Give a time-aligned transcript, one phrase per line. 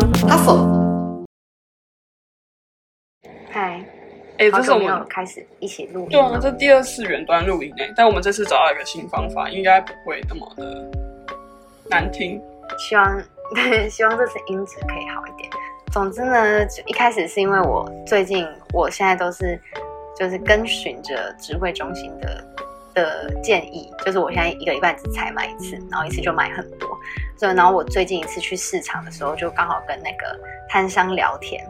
[0.00, 1.24] 张哈佛。
[3.48, 3.80] 嗨，
[4.38, 6.08] 哎，这是我们开始一起录音。
[6.08, 10.90] 对啊，这第二次远端录音诶，但我们这次找到一个新方法，应该不会那么的
[11.88, 12.42] 难听。
[12.76, 13.22] 希望
[13.54, 15.48] 对， 希望这次音质可以好一点。
[15.92, 19.60] 总之呢，就一开始是因为我最近，我现在都是
[20.18, 22.44] 就是跟循着指挥中心的。
[22.94, 26.88] 的建议就是，我现在一个礼拜只采买一次，然后一次就买很多。
[27.36, 30.38] 所以，然后我最近一次去市场的时候，就刚好跟那个
[30.68, 31.64] 摊商聊天，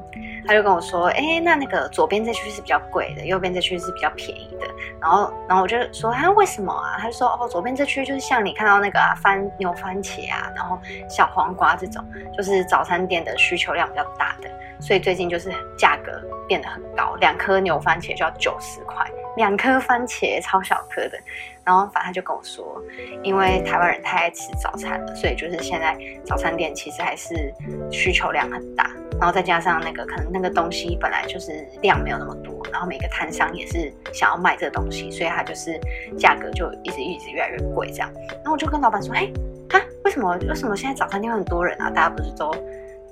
[0.46, 4.66] 他就跟我说：“哎，那那个左边这区是比较贵的，右边这区是比较便宜的。”
[5.00, 12.04] 然后，然后我就说：“啊，为什么啊？”他就说：“哦，左边这区就是像你看到那个啊，番牛番茄啊，然后小黄瓜这种，
[12.36, 14.50] 就是早餐店的需求量比较大的，
[14.80, 16.12] 所以最近就是价格
[16.46, 19.04] 变得很高，两颗牛番茄就要九十块。”
[19.36, 21.18] 两颗番茄超小颗的，
[21.64, 22.80] 然后反正他就跟我说，
[23.24, 27.52] 因为台湾人太爱吃早餐了，所以就是现在早餐店其实还是
[27.90, 28.88] 需求量很大，
[29.18, 35.80] 然后再加上那个可能那个东西本来就是量没有那么多，然后每个摊商也是想要卖这个东西，所以它就是
[36.16, 38.08] 价格就一直一直越来越贵这样。
[38.36, 39.28] 然后我就跟老板说，哎，
[39.70, 41.90] 啊，为什么为什么现在早餐店很多人啊？
[41.90, 42.54] 大家不是都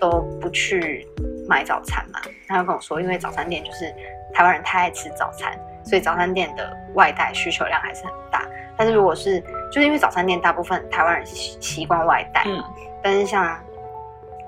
[0.02, 1.06] 都不去
[1.48, 2.20] 买早餐嘛？
[2.48, 3.94] 他就跟我说，因为早餐店就是
[4.34, 5.56] 台湾人太爱吃早餐。
[5.84, 9.40] 所以早餐店的外带需求量还是很大，但是如果是
[9.72, 13.58] 就是因为早餐店大部分台湾人是习惯外带嘛，嗯、但是像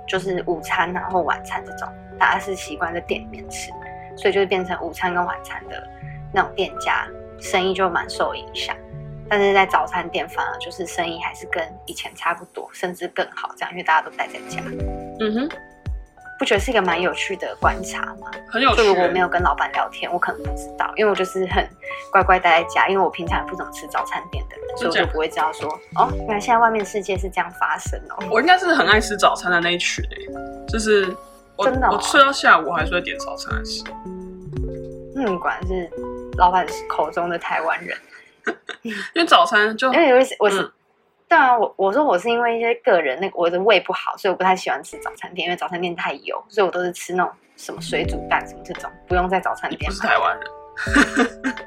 [0.06, 1.88] 就是午餐啊或晚餐这种，
[2.20, 3.72] 大家是习惯在店里面吃，
[4.16, 5.84] 所以就是变成午餐跟晚餐的
[6.32, 7.05] 那种店家
[7.41, 8.77] 生意就蛮受影响，
[9.28, 14.62] 但是在早餐店反而就是生意还是跟以前差不多，甚至更好这样，因为大家都待在家。
[15.20, 15.48] 嗯哼。
[16.37, 18.29] 不觉得是一个蛮有趣的观察吗？
[18.48, 18.79] 很有趣。
[18.79, 21.65] 就如果没有跟老板聊天，我可能不知道，因为我就是很
[22.11, 28.27] 乖乖待在家，因为我平常也不怎么吃早餐店的人，所以我就不会知道说，哦，原来现在外面世界是这样发生哦。
[28.33, 30.27] 我应该是很爱吃早餐的那一群诶，
[30.67, 31.17] 就是
[31.55, 33.84] 我真的、哦，我吃到下午还是会点早餐来吃。
[35.15, 35.89] 嗯，果然是
[36.37, 37.97] 老板口中的台湾人，
[38.83, 40.62] 因为早餐就因为我是我是。
[40.62, 40.72] 嗯
[41.29, 49.81] 对啊，我我说我是因为一些个人那个我的胃不好，所以我不太喜欢吃早餐店，因为早餐店太油，所以我都是吃那种什么水煮蛋什么这种，不用在早餐店。
[49.81, 50.47] 你不是台湾人，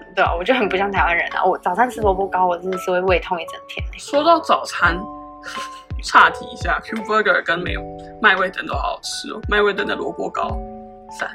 [0.16, 1.44] 对啊，我就很不像台湾人啊！
[1.44, 3.86] 我早餐吃萝卜糕，我真的是会胃痛一整天。
[4.00, 4.98] 说到早餐，
[6.04, 7.76] 岔题一下，Q Burger 跟美
[8.22, 10.58] 麦味登都好好吃哦，麦味登的萝卜糕
[11.20, 11.30] 赞，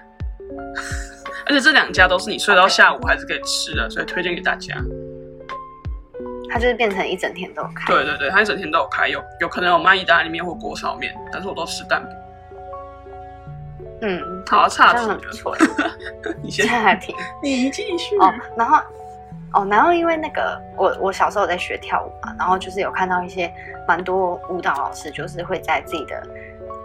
[1.47, 4.75] 而且这两家都是你睡到下午还是可以吃的，所以推荐给大家。
[6.53, 7.93] 它就是变成一整天都有开。
[7.93, 12.17] 对对对，它一整天都有开，有有可能有卖意大利面或锅烧面，但是我都吃蛋饼。
[14.03, 15.19] 嗯，好，差评。
[15.19, 15.57] 不错。
[16.43, 18.17] 你先差评，你继续。
[18.19, 18.77] 哦，然后，
[19.55, 23.53] 哦，然后因为那个，我我小时候在学跳舞嘛，然后就是有看到一些
[23.89, 26.23] 蛮多舞蹈老师，就是会在自己的。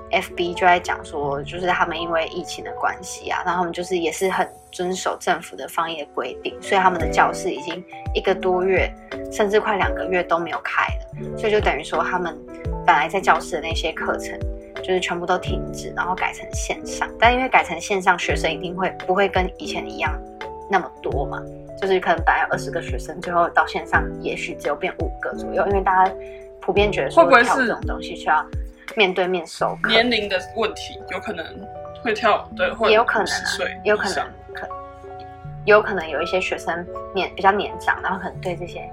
[0.09, 7.83] FB 就在讲说，就是他们因为疫情的关系啊，然后他们就是也是很遵守政府的防疫的规定，所以他们的教室已经
[8.13, 8.87] 一个多月，
[9.31, 12.37] 甚至快两个月都没有开了，所以就等于说他们
[12.85, 14.39] 本来在教室的那些课程
[14.75, 17.09] 就是全部都停止，然后改成线上。
[17.19, 20.13] 但因为改成线上，学生一定会不会跟以前一样
[20.69, 21.41] 那么多嘛？
[21.81, 26.13] 就是可能本来有二十个学生，最后到线上也许只有变五个左右，因为大家
[26.61, 28.45] 普遍觉得说跳这种东西需要。
[28.95, 31.45] 面对面授课，年龄的问题有可能
[32.01, 33.43] 会跳，对，也有可能、啊，
[33.83, 34.25] 也有可能，
[35.67, 38.89] 可有可能有一些学生年比较年长，然后可能对这些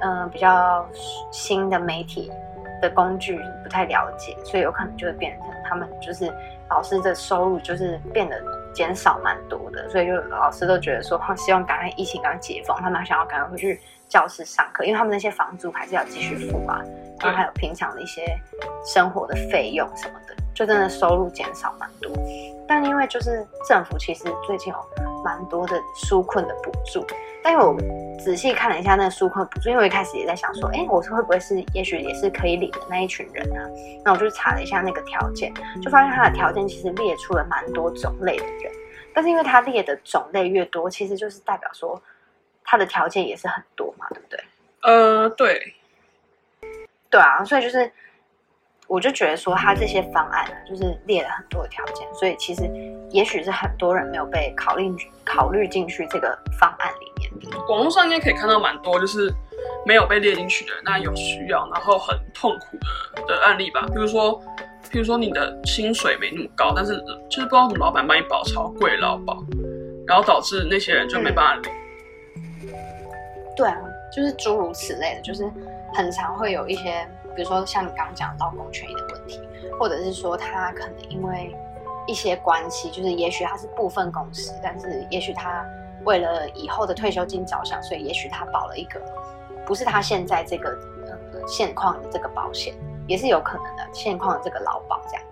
[0.00, 0.86] 嗯、呃、比较
[1.30, 2.32] 新的媒体
[2.80, 6.32] 的工具不太了解，所以有可能就会变成他们就是
[6.70, 8.42] 老师的收入就是变得
[8.72, 16.82] 减少蛮多的，所以就老师都觉得说，希望赶快疫情赶快解封，他们还想要赶快回去教室上课，因为他们那些房租还是要继续付啊。
[17.20, 18.22] 然后还有平常的一些
[18.84, 22.12] 生活的费用什么的，就真的收入减少蛮多。
[22.66, 24.78] 但因为就是政府其实最近有
[25.24, 27.04] 蛮多的纾困的补助，
[27.42, 27.74] 但我
[28.18, 33.66] 仔细看了一下那个纾困补助，因为我一开始也在想说，哎，我是会不会是也许也是可以领的那一群人啊？
[34.04, 35.52] 那我就查了一下那个条件，
[35.82, 38.70] 就发现它的条件其实列出了蛮多种类的人，
[39.14, 42.00] 但是因为它列的种类越多，其实就是代表说
[42.62, 44.44] 它的条件也是很多嘛，对不对？
[44.82, 45.74] 呃，对。
[47.10, 47.88] 对啊，所以就是，
[48.88, 52.62] 我就觉得说他这些方案呢，就是列了很多的条件，所以其实
[53.14, 54.92] 也许是很多人没有被考虑
[55.24, 57.30] 考虑进去这个方案里面。
[57.68, 59.32] 网络上应该可以看到蛮多就是
[59.86, 62.76] 没有被列进去的，那有需要然后很痛苦
[63.14, 63.86] 的的案例吧。
[63.86, 64.42] 比如说，
[64.90, 67.00] 比如说你的薪水没那么高，但是
[67.30, 69.42] 就是不知道什么老板帮你保超贵劳保，
[70.06, 71.72] 然后导致那些人就没办法领。
[72.64, 72.68] 嗯。
[73.56, 73.78] 对啊，
[74.14, 75.48] 就是诸如此类的，就是。
[75.96, 79.40] 很常会有一些比如说像你刚刚讲的劳工权益的问题，
[79.78, 81.54] 或者是说他可能因为
[82.06, 85.64] 一些关系，就是也许他是部分公司，但是也许他
[86.04, 89.00] 为了以后的退休金着想，所以也许他保了一个
[89.66, 90.70] 不是他现在这个
[91.06, 92.74] 呃现况的这个保险，
[93.06, 95.22] 也是有可能的现况的这个劳保这样。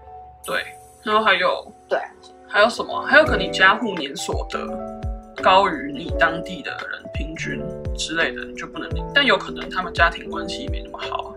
[0.45, 0.63] 对，
[1.03, 1.99] 然后还有对，
[2.49, 3.03] 还有什么？
[3.03, 4.67] 还有可能你家户年所得
[5.43, 7.63] 高于你当地的人平均
[7.95, 9.05] 之类的，你就不能领。
[9.15, 11.35] 但有可能他们家庭关系没那么好啊。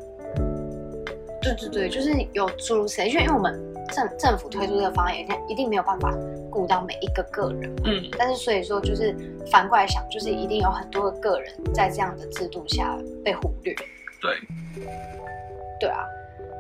[1.42, 3.54] 对对对，就是有诸如此类，因为因为我们
[3.92, 6.14] 政政府推出这个方案，一定一定没有办法
[6.50, 7.76] 顾到每一个个人。
[7.86, 9.16] 嗯，但是所以说，就是
[9.52, 13.74] 反过来想，就是一定有很多个个人在这样的制度下被忽略。
[14.22, 14.38] 对，
[15.80, 16.06] 对啊。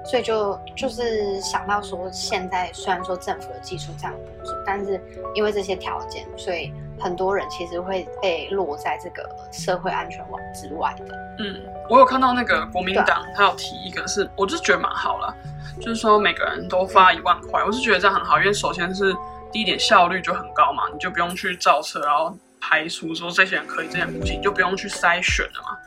[0.08, 5.02] 所以就就是想到说，现在虽然说政府的技术这样补助，但是
[5.34, 11.06] 因为这些条件，所以很多人其实会被落在这个社会安全网之外的。
[11.40, 15.36] 嗯，我有看到那个国民党他有提一个是，是我就觉得蛮好了，
[15.80, 19.16] 就是说每个人都发一万块，我是觉得这样很好，因为首先是
[19.52, 25.78] 第一点效率就很高嘛，你就不用去造车，然后排除说这些人可以，这些人不行，就不用去筛选了嘛。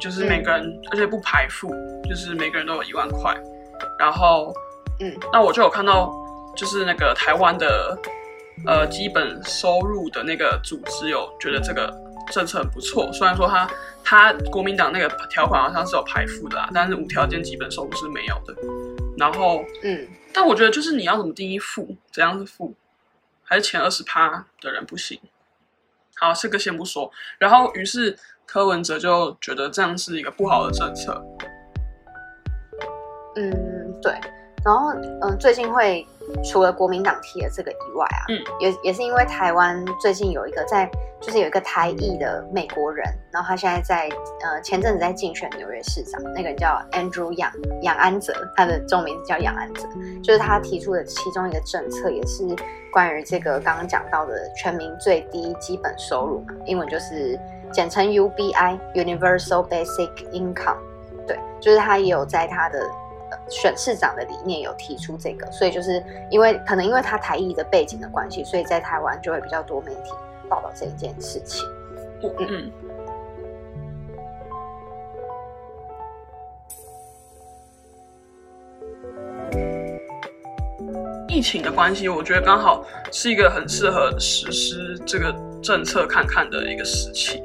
[0.00, 1.68] 就是每个人，嗯、而且不排富，
[2.08, 3.36] 就是每个人都有一万块，
[3.98, 4.54] 然后，
[5.00, 6.08] 嗯，那我就有看到，
[6.56, 7.98] 就是那个台湾的，
[8.64, 11.92] 呃，基本收入的那个组织有觉得这个
[12.30, 13.68] 政策很不错，虽然说他
[14.04, 18.54] 他国民党那个条款好像是有排富的啦，但是无条件基本收入是没有的，
[19.18, 22.74] 然后，嗯，但我觉得就是你要怎么定义富，怎样是富，
[23.44, 25.20] 还是前二十趴的人不行？
[26.16, 28.18] 好，这个先不说，然后于是。
[28.50, 31.22] 柯文哲就觉得这样是一个不好的政策。
[33.36, 34.18] 嗯，对。
[34.68, 34.90] 然后，
[35.22, 36.06] 嗯，最近会
[36.44, 40.86] 除了国民党提的这个以外啊，嗯，也也是因为台湾最近有一个在，
[41.22, 44.10] 就是有一个台裔的美国人，然后他现在在，
[44.42, 49.88] 呃，前阵子在竞选纽约市长，那个人叫 Andrew Yang 杨安泽，他的中文名字叫杨安泽，
[50.22, 52.44] 就是他提出的其中一个政策，也是
[52.92, 57.40] 关于这个刚刚讲到的全民最低基本收入嘛，英文就是。
[57.70, 60.78] 简称 UBI（Universal Basic Income），
[61.26, 62.80] 对，就是他也有在他的
[63.48, 70.12] 选市长的理念有提出这个，所以就是因为可能因为他台裔的背景的关系，所以在台湾就会比较多媒体
[70.48, 71.66] 报道这一件事情。
[72.22, 72.72] 嗯嗯。
[81.28, 85.32] 疫情的关系，我觉得刚好是一个很适合实施这个
[85.62, 87.40] 政策看看的一个时期。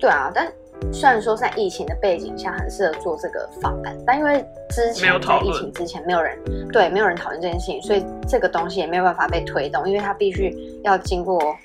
[0.00, 0.50] 对啊，但
[0.92, 6.38] 虽然说在疫情的背景下很适合做这个方案，但因为之前在疫情之前没有人
[6.72, 11.56] 对没有人讨论这件事情，所以这个东西也没有办法被推动，因为它必须要经过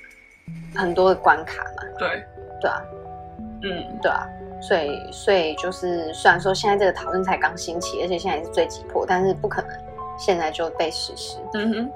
[0.75, 1.83] 很多的关卡嘛。
[1.97, 2.23] 对，
[2.59, 2.81] 对啊，
[3.63, 4.27] 嗯，对啊，
[4.61, 9.71] 所以所以就是虽然说现在这个讨论才刚兴起，而且现在也是最急迫，但是不可能
[10.17, 11.37] 现在就被实施。
[11.53, 11.91] 嗯哼，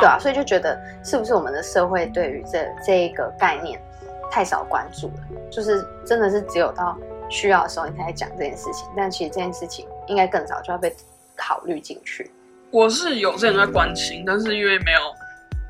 [0.00, 3.80] 对啊，所以就觉得是不是我们的社会对于这这一个概念，
[4.30, 6.96] 太少关注了，就是真的是只有到
[7.28, 10.94] 需要的时候你才讲这件事情，但其实这件事情应该更早就要被
[11.36, 12.30] 考虑进去。
[12.70, 14.98] 我是有这人在关心，但是因为没有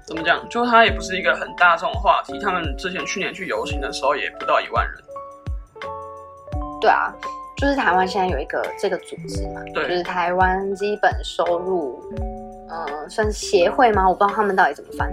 [0.07, 2.39] 怎么讲，就它也不是一个很大众的话题。
[2.41, 4.95] 他们之前去年去游行的时候也不到一万人。
[6.81, 7.13] 对啊，
[7.57, 12.01] 就是台湾现在有一个这个组织嘛，对，就是台湾基本收入，
[12.71, 14.09] 嗯、呃，算是协会吗？
[14.09, 15.13] 我不知道他们到底怎么翻。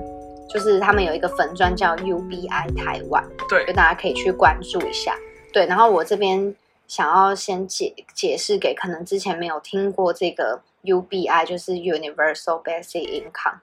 [0.49, 5.15] 就是他们有一个粉专叫 UBI 台湾，对，就大家可以去关注一下。
[5.51, 6.55] 对，然后我这边
[6.87, 13.59] 想要先解解释给可能之前没有听过这个 UBI，就是 Universal Basic Income，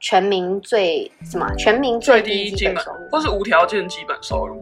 [0.00, 1.54] 全民最什么？
[1.56, 4.56] 全民最低基本收入，或是无条件基本收入？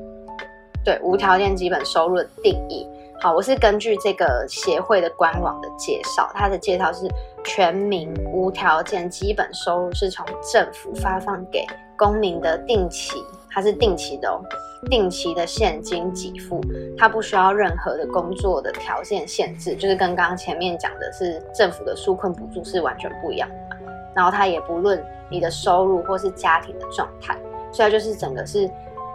[0.85, 2.87] 对，无条件基本收入的定义。
[3.25, 7.09] 好，我是根据这个协会的官网的介绍，它的介绍是
[7.43, 11.65] 全民无条件基本收入是从政府发放给
[11.97, 13.15] 公民的定期，
[13.51, 14.45] 它是定期的哦，
[14.91, 16.61] 定期的现金给付，
[16.99, 23.77] 它不需要任何的工作的条件限制，就是跟刚刚前面讲的是政府的纾困补助是完全不一样的。
[24.15, 27.35] 然后它也不论你的收入或是家庭的状态，
[27.73, 28.71] 所以就是整个是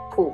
[0.09, 0.33] 普。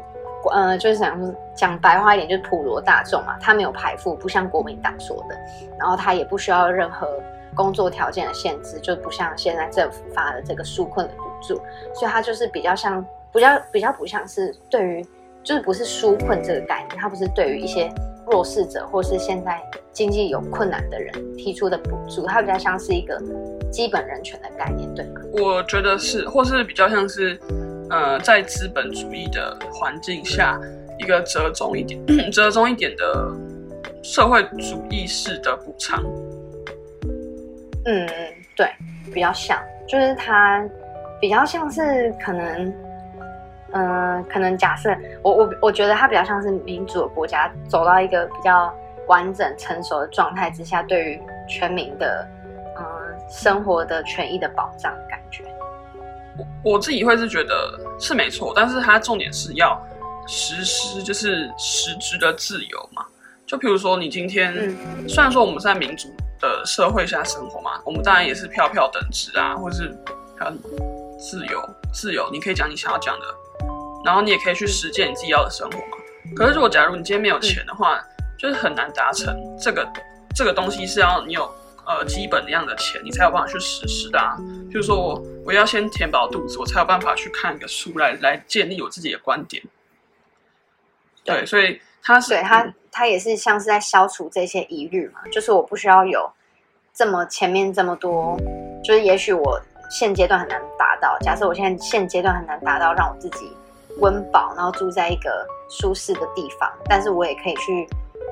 [0.49, 5.35] 呃，就是想讲白话一点，就是普罗大众嘛，他没有排富，不像国民党说的，
[5.79, 7.07] 然后他也不需要任何
[7.55, 11.55] 工作条件的限制，就不像现在政府发的这个纾困的补助，
[11.93, 15.05] 所以他就是比较像，比较比较不像是对于，
[15.43, 17.89] 就是不是纾困这个概念，他不是对于一些
[18.27, 19.61] 弱势者或是现在
[19.91, 23.21] 经济有困难的人提出的补助，它比较像是一个
[23.71, 25.21] 基本人权的概念，对吗？
[25.33, 27.39] 我觉得是，或是比较像是。
[27.89, 30.59] 呃，在资本主义的环境下，
[30.97, 31.99] 一个折中一点、
[32.31, 33.31] 折中一点的
[34.03, 36.03] 社会主义式的补偿。
[37.85, 38.07] 嗯，
[38.55, 38.67] 对，
[39.13, 40.63] 比较像，就是它
[41.21, 42.73] 比较像是可能，
[43.73, 48.73] 嗯、可能假设我我我觉得它比较像是民主的国家走到一个比较
[49.07, 52.27] 完整成熟的状态之下，对于全民的
[52.77, 55.19] 嗯、呃、生活的权益的保障感。
[56.37, 59.81] 我我自己会是觉得是没错，但是它重点是要
[60.27, 63.05] 实施就是实质的自由嘛。
[63.45, 66.07] 就比如说你今天，嗯、虽然说我们在民主。
[66.37, 69.97] 的社会下生活嘛，我们当然也是票票等值啊，或是
[70.37, 70.59] 很
[71.17, 71.63] 自由，
[71.93, 73.25] 自由，你可以讲你想要讲的，
[74.03, 75.97] 然后你也可以去实践你自己要的生活嘛。
[76.35, 78.05] 可是如果假如你今天没有钱的话，嗯、
[78.37, 79.87] 就是很难达成这个
[80.35, 81.49] 这个东西是要你有
[81.85, 84.37] 呃基本的样的钱，你才有办法去实施的啊。
[84.71, 89.63] 就是说我我要先填饱肚子，我才有办法去看一个书来来建立我自己的观点。
[91.23, 92.73] 对，对所以他是对他。
[92.97, 96.31] 他也是像是在消除这些疑虑嘛，就是我不需要有
[96.93, 98.37] 这么前面这么多，
[98.81, 101.17] 就是也许我现阶段很难达到。
[101.19, 103.51] 假设我现在现阶段很难达到让我自己
[103.99, 107.85] 温饱，然后住在一个舒适的地方，但是我也可以去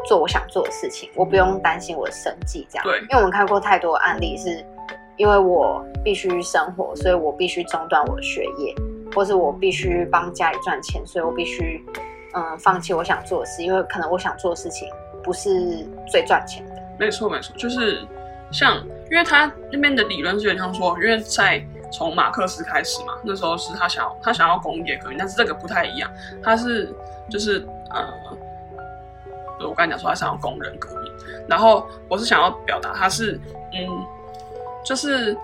[0.08, 2.84] 做我想做的事情，我不用担心我的生计这样。
[2.84, 4.66] 对，因为我们看过太多案例，是
[5.18, 8.74] 因为我必须生活，所以我必须中断我的学业，
[9.16, 11.84] 或是我必须帮家里赚钱，所以我必须。
[12.36, 14.90] 嗯，放弃我想做的事，因为可能我想做的事情
[15.24, 16.72] 不是最赚钱的。
[16.98, 18.04] 没错，没错，就是
[18.52, 26.10] 像，因为他那边的理论是有点像说，因为在从马克思开始嘛，那时候是他想要他想要工业革命，但是这个不太一样，
[26.42, 26.92] 他是
[27.30, 28.04] 就是呃，
[29.60, 31.12] 我刚才讲说他想要工人革命，
[31.48, 33.40] 然后我是想要表达他是
[33.74, 33.88] 嗯，
[34.86, 35.38] 就是。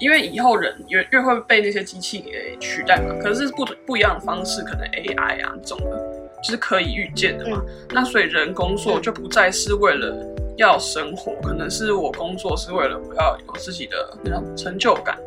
[0.00, 7.62] 因为以后人越越会被那些机器给取代嘛，可是是不不一样的方式，可能 AI 啊这种的，就是可以预见的嘛。
[7.62, 10.16] 嗯、那所以人工作就不再是为了
[10.56, 15.18] 要生活，可能是我工作是为了我要有自己的那种成就感，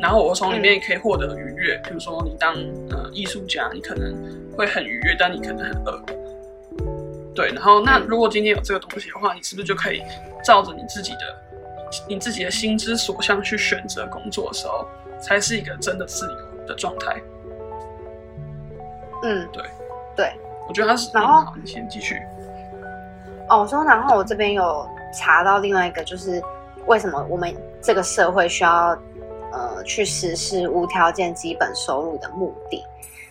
[0.00, 1.76] 然后我从里面也可以获得愉悦。
[1.82, 2.54] 比如说你当
[2.90, 4.14] 呃艺术家，你可能
[4.56, 6.00] 会很愉悦，但你可能很饿。
[7.36, 10.02] 对，然后那如果今天有这个东西的话，你是不是就可以
[10.42, 11.46] 照着你自己的？
[12.08, 14.88] 你自己的心之所向去选择工作的时候，
[15.20, 17.14] 才是一个真的自由的状态。
[19.22, 19.62] 嗯，对，
[20.16, 20.32] 对，
[20.68, 21.08] 我觉得他是。
[21.14, 22.20] 然后，好，你先继续。
[23.48, 24.84] 哦，我说，然后我这边有
[25.16, 26.42] 查到另外一个，就是
[26.86, 28.88] 为什么我们这个社会需要
[29.52, 32.82] 呃去实施无条件基本收入的目的。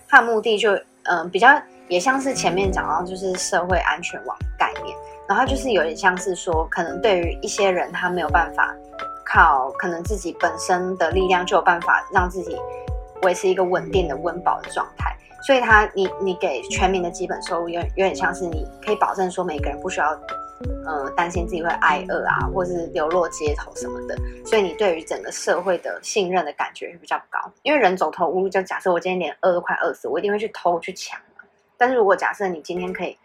[0.07, 0.71] 它的目的就
[1.03, 1.49] 嗯、呃、比较
[1.87, 4.95] 也像是前面讲到，就是社会安全网概念。
[5.27, 8.75] 然后就是有点像是说，可能对于一些人，他没有办法
[9.25, 12.55] 靠可能自己本身的力量就有办法让自己
[13.23, 20.11] 维持一个稳定的温饱的状态，所以他你你给全民的基本收入有有点像是你可以保证说每个人不需要
[20.85, 24.15] 呃担心自己会挨饿啊，或是流落街头什么的，
[24.45, 31.19] 所以你对于整个社会的信任的感觉会比较高，因为人走投无路，就假设我今天连饿都快饿死，我一定会去偷去抢。
[31.77, 33.17] 但是如果假设你今天可以。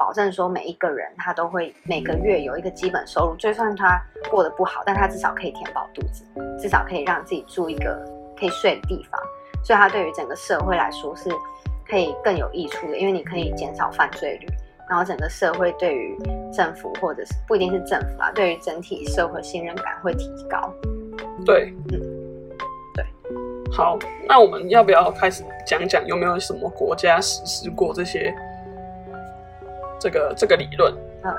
[0.00, 4.00] 保证说每一个人他都会每个月有一个基本收入，就算他
[4.30, 6.24] 过得不好，但他至少可以填饱肚子，
[6.56, 8.00] 至少可以让自己住一个
[8.38, 9.20] 可以睡的地方。
[9.64, 11.28] 所以他对于整个社会来说是
[11.84, 14.46] 可以更有益处的，因为你可以减少犯罪率，
[14.88, 16.16] 然后整个社会对于
[16.52, 20.72] 政府或者是不一定是政府啊，对于整体社会信任感会提高。
[21.44, 22.07] 对，嗯，对。
[23.72, 28.34] 好，那我们要不要开始讲讲有没有什么国家实施过这些？
[30.00, 30.94] 这个这个理论，
[31.24, 31.34] 嗯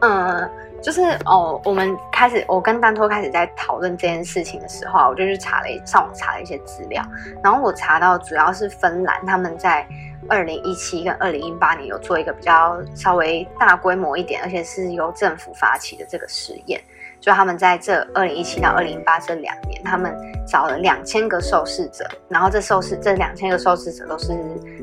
[0.00, 0.50] 嗯，
[0.82, 7.04] 就是哦，我们开始，我跟丹托开始在讨论这件事情的时候，我就去查了上网查了一些资料，
[7.44, 9.86] 然后我查到主要是芬兰他们在
[10.26, 16.80] 二零一七跟二零一八年有做一个比较稍微大规模一点，而且是由政府发起的这个实验。
[17.20, 20.16] 就他们在这二零一七到二零一八这两年，他们
[20.48, 24.32] 找了两千个受试者，然后这受试这两千个受试者都是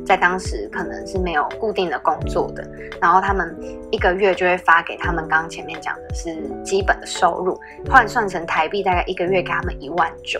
[0.05, 2.63] 在当时可能是没有固定的工作的，
[3.01, 3.57] 然后他们
[3.91, 10.39] 一个月就会发给他们刚刚前面讲的是基本的收入，换算成台币大概一个月给他们一万九。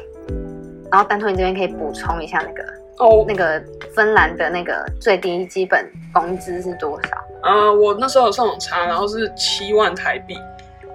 [0.92, 2.64] 然后丹托你这边可以补充一下那个
[3.00, 3.28] 哦，oh.
[3.28, 3.62] 那个
[3.94, 7.10] 芬兰的那个最低基本工资是多少？
[7.44, 10.38] 呃，我那时候有上网查，然后是七万台币。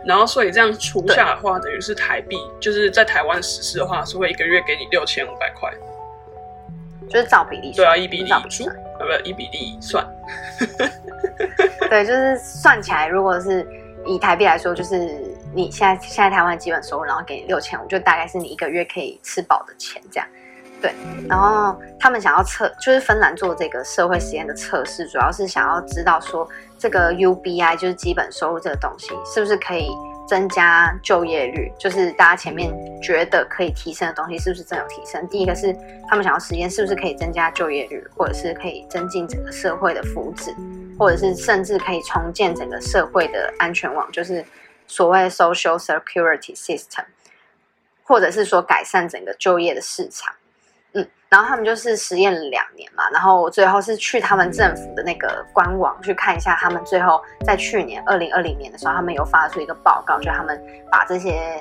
[0.05, 5.73] 然后，所以这样除下的话，等于是台币，就是在台湾实施的话，是会一个月给你六千五百块，
[7.09, 7.77] 就是照比例算。
[7.77, 8.43] 对啊，一比例算，
[8.99, 10.07] 呃，不，一比例算。
[11.89, 13.67] 对，就是算起来，如果是
[14.05, 14.97] 以台币来说，就是
[15.55, 20.29] 你现在现在台湾基本收入，然后给你六千五，就大概是你一个月可以吃饱的钱这样。
[20.83, 20.93] 对，
[21.29, 26.47] 然后他们想要测，就是芬兰做这个社会实验的测试，主要是想要知道说
[26.77, 29.89] 这个 UBI 就是基本收入这个东西是不是可以
[30.27, 35.25] 增加就业率，就是大家前面觉得可以提升的东西是不是真有提升？
[35.29, 35.73] 第一个是
[36.09, 40.53] 他们想要实验是不是可以增加就业率，或者是可以增进整个社会的福祉，
[40.99, 44.45] 或者是甚至可以重建整个社会的安全网，就是
[44.89, 47.05] 所谓 social security system，
[48.03, 50.35] 或者是说改善整个就业的市场。
[51.33, 61.59] 然后他们就是实验了两年嘛，然后我最后是去他们政府的那个官网去看一下，他们最后在去年二零二零年的时候，他们有发出一个报告，就他们把这些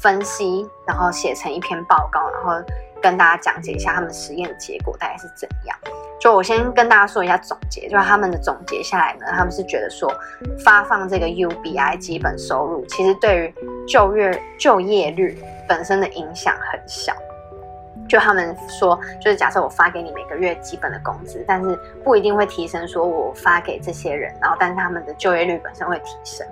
[0.00, 2.64] 分析，然后写成一篇报告，然后
[3.02, 5.76] 跟大家讲解一下他们实验的结果大概是怎样。
[6.20, 10.08] 就我先跟大家说一下总结，就他们的总结下来呢，他们是觉得说
[10.64, 15.36] 发放这个 UBI 基本收入，其实对于就业就业率
[15.68, 17.12] 本身的影响很小。
[18.08, 22.88] 就他们说，就是假设我发给你每个月基本的工资，但是不一定会提升。
[22.88, 26.46] 说我发给这些人，然后但是他们的就业率本身会提升。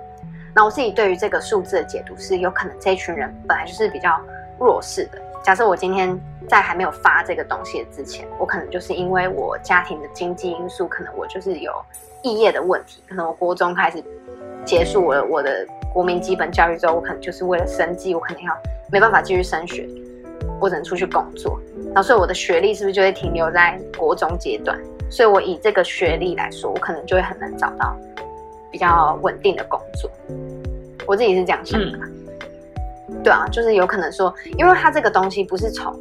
[0.55, 4.19] 那我自己对于这个数字的解读是，有可能这群人本来就是比较
[4.59, 5.19] 弱势的。
[5.43, 11.71] 假设我今天在还没有发这个东西之前，我可能就是因为我家庭的经济因素，可能我就是有
[12.23, 14.03] 肄业的问题，可能我国中开始
[14.65, 18.55] 结束了我的国民基本教育之后，我可能就是为了生计，我可能要
[18.91, 19.87] 没办法继续升学。
[20.59, 21.59] 我只能出去工作，
[21.93, 24.77] 然后所以我的学历是不是就会停留在国中阶段？
[25.09, 27.95] 所以我以这个学历来说，我可能就会很难找到
[28.71, 30.09] 比较稳定的工作。
[31.05, 31.97] 我自己是这样想的。
[33.09, 35.97] 嗯、对啊，就是有可能说，因为它这个东西不是从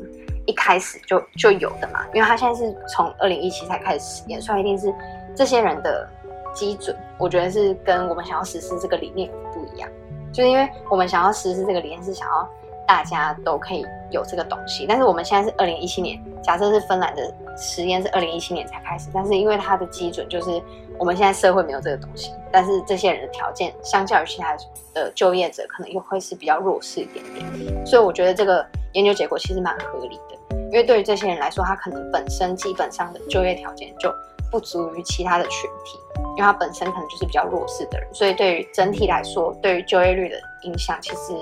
[0.46, 4.92] 一开始就就有的嘛，因为它现在是从二零一七才开始实验，所以一定是
[5.34, 6.08] 这些人的
[6.54, 6.96] 基准。
[7.18, 9.88] 我觉得是跟我们想要实施这个理念不一样，
[10.32, 12.50] 就是因为我们想要实施这个理念是想要。
[12.86, 20.62] 大家都可以有这个东西，但是我们现在是二零一七年，假设是芬兰的实验是二零一七年才开始，但是因为它的基准就是
[20.98, 24.56] 我们现在社会没有这个东西，但是这些人的条件相较于其他
[24.94, 34.12] 的就业者，可能又会是比较弱势一点点，所以我觉得这个研究结果其实蛮合理的，因为对于这些人来说，他可能本身基本上的就业条件就
[34.50, 35.98] 不足于其他的群体。
[36.36, 41.32] 因为他本身可能就是比较弱势的人，所以对于整体来说，对于就业率的影响其实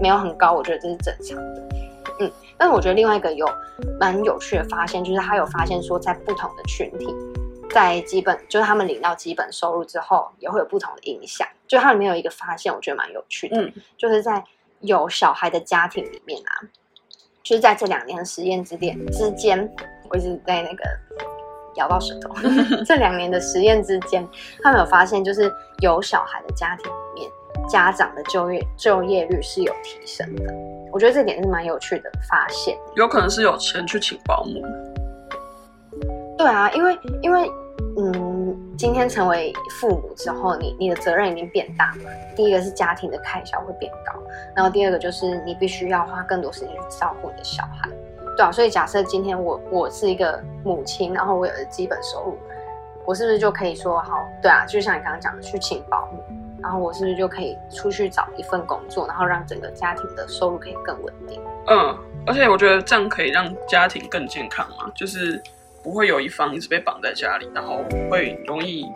[0.00, 1.68] 没有很高，我觉得这是正常的。
[2.18, 3.46] 嗯，但是我觉得另外一个有
[3.98, 7.14] 蛮有趣的发现，就是他有发现说，在不同的群体，
[7.70, 11.46] 在基本就是他们领到基本收入之后，也会有不同的影响。
[11.68, 14.42] 就它里面有一个发现，我觉得蛮有趣的，嗯，就是在
[14.80, 16.66] 有小孩的家庭里面啊，
[17.42, 19.70] 就是在这两年的实验之点之间，
[20.08, 20.84] 我一直在那个。
[21.76, 22.34] 咬到舌头。
[22.84, 24.28] 这两年的实验之间，
[24.60, 27.30] 他们有发现，就是有小孩的家庭里面，
[27.70, 30.52] 家长的就业就业率是有提升的。
[30.92, 32.76] 我觉得这点是蛮有趣的发现。
[32.96, 34.60] 有可能是有钱去请保姆。
[36.36, 37.50] 对啊，因为因为
[37.96, 42.10] 嗯，今天成为父母之后，你你的责任已经变大了。
[42.34, 44.20] 第一个是家庭的开销会变高，
[44.54, 47.88] 然后第二个就是你必须要花更多时间去照顾你的小孩。
[48.36, 52.38] 对啊，所以假设今天我我是一个母亲，然后我有了基本收入，
[53.04, 54.26] 我是不是就可以说好？
[54.42, 56.22] 对啊，就像你刚刚讲的，去请保姆，
[56.62, 61.40] 然后我是不是就可以出去找一份工作，然后让整个家庭的收入可以更稳定？
[61.68, 61.96] 嗯，
[62.26, 65.42] 而且我觉得这样可以让家庭更健康嘛，就是
[65.82, 68.86] 不会有一方一直被绑在家里，然后会容易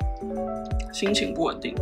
[0.92, 1.74] 心情不稳定。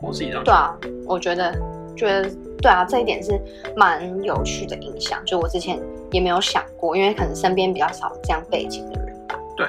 [0.00, 0.44] 我自己这样。
[0.44, 1.52] 对啊，我觉得
[1.96, 2.30] 觉得
[2.62, 3.40] 对啊，这一点是
[3.76, 5.80] 蛮有趣的影响，就我之前。
[6.10, 9.38] 也没有想过，因为可能身边比较少这样背景的人吧。
[9.54, 9.66] 对，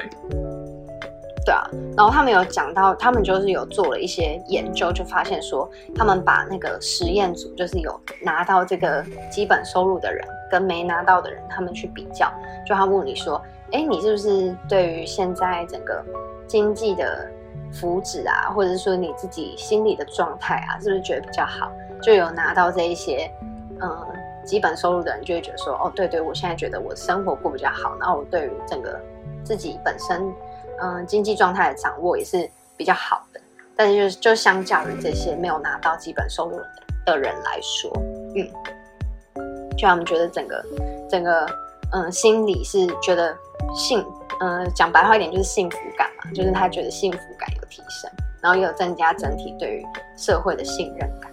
[1.46, 1.64] 对啊。
[1.96, 12.32] 然后他们有讲到，他们就是有做了一些研究，就发现说，他们把那个实验组，就是有拿到这个基本收入的人跟没拿到的人，他们去比较。
[12.66, 16.04] 就他问你说，哎，你是不是对于现在整个
[16.48, 17.28] 经济的
[17.72, 21.72] 福祉啊，或者是说你自己心理的状态啊，是不是觉得比较好？
[22.02, 23.32] 就有拿到这一些，
[23.82, 24.08] 嗯。
[24.46, 29.00] 基本收入的人就会觉得说，哦，对对，我现在觉得我生活过比较好，然后我对于整个
[29.44, 30.26] 自己本身，
[30.82, 33.40] 嗯、呃，经济状态的掌握也是比较好的。
[33.76, 36.60] 但是就就相较于这些没有拿到基本收入
[37.06, 37.90] 的人来说，
[38.36, 38.46] 嗯，
[39.78, 40.66] 就他们觉得整个
[41.10, 41.46] 整个，
[41.94, 43.34] 嗯、心里是觉得
[43.74, 44.06] 幸，
[44.42, 48.12] 嗯、呃，讲白话一点就是幸福感嘛，就是他觉得幸福感有提升，
[48.42, 49.86] 然后也有增加整体对于
[50.18, 51.32] 社会的信任感。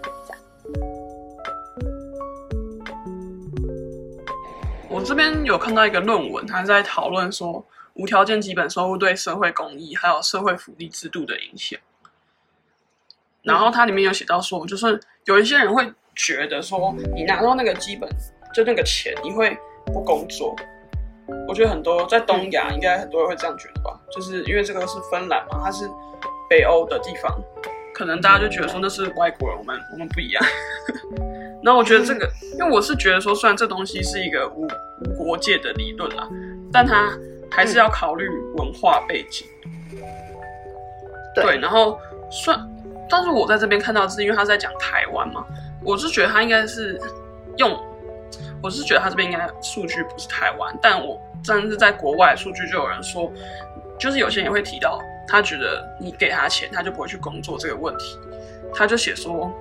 [4.89, 7.63] 我这边有看到一个论文，他在讨论说
[7.97, 11.79] 无条件基本收入对社会公益还有社会福利制度的影响。
[13.43, 18.09] 然后它里面有写到说，就是有一些人会觉得说，你拿到那个基本
[18.53, 20.55] 就那个钱，你会不工作，
[21.47, 25.89] 我觉得很多在东亚应该很多人会这样觉得吧，就是因为这个是芬兰嘛，它是
[26.49, 27.33] 北欧的地方，
[27.93, 30.43] 可能大家就觉得说那是外国人，我们我们不一样。
[31.63, 32.29] 那我觉得这个，
[32.59, 34.67] 因为我是觉得说，虽然这东西是一个无
[35.05, 36.27] 无国界的理论啦，
[36.71, 37.17] 但它
[37.49, 39.45] 还是要考虑文化背景。
[41.35, 42.59] 对，对，然后算，
[43.09, 45.45] 但是我在这边看到是因为他在讲台湾嘛，
[45.83, 46.99] 我是觉得他应该是
[47.57, 47.77] 用，
[48.61, 53.31] 我是觉得他这边应该数据不是台湾，但我但是在国外数据就有人说，
[53.99, 58.17] 就是有些人也会提到，他觉得你给他钱，他就不会去工作这个问题，
[58.73, 59.51] 他就写说。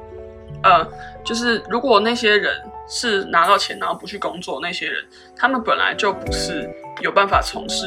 [0.62, 0.85] 呃，
[1.22, 5.05] 就是如果那些人是拿到钱然后不去工作，那些人
[5.37, 6.68] 他们本来就不是
[7.01, 7.87] 有办法从事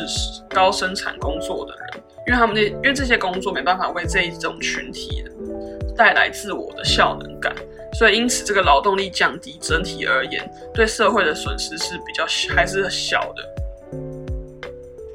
[0.50, 5.24] 高生产工作的人，因为他们那因为这些工作没办法为这一种群体
[5.96, 7.54] 带来自我的效能感，
[7.94, 13.44] 所以因此这个劳动力降低，整体而言对社会的损失是比较还是小的。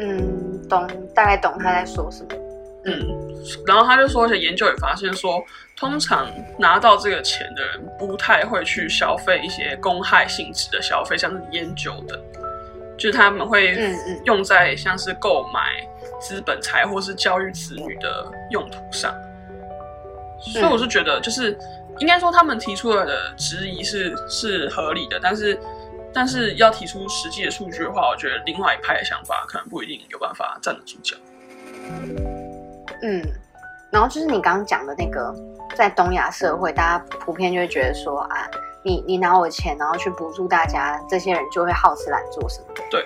[0.00, 2.43] 嗯，懂，大概懂他在说什么。
[2.86, 3.06] 嗯。
[3.66, 5.44] 然后他就说，而且研究也发现说，
[5.76, 12.18] 通常拿到这个钱的人不太会去消费一些公害性质的消费，像是烟酒等，
[12.96, 13.76] 就是他们会
[14.24, 15.86] 用在像是购买
[16.18, 19.14] 资本财或是教育子女的用途上。
[20.40, 21.54] 所以我是觉得，就是
[21.98, 25.60] 应该说他们提出来的质疑是是合理的，但是
[26.14, 31.14] 但是要提出实际的数据的话，我觉得另外一派的想法可能不一定有办法站得住脚。
[33.04, 33.22] 嗯，
[33.92, 35.32] 然后就是你刚刚讲的那个，
[35.76, 38.48] 在东亚社会，大家普遍就会觉得说啊，
[38.82, 42.82] 你你拿我钱，然后去补助大家，这些人就会好吃懒做什么的。
[42.90, 43.04] 对。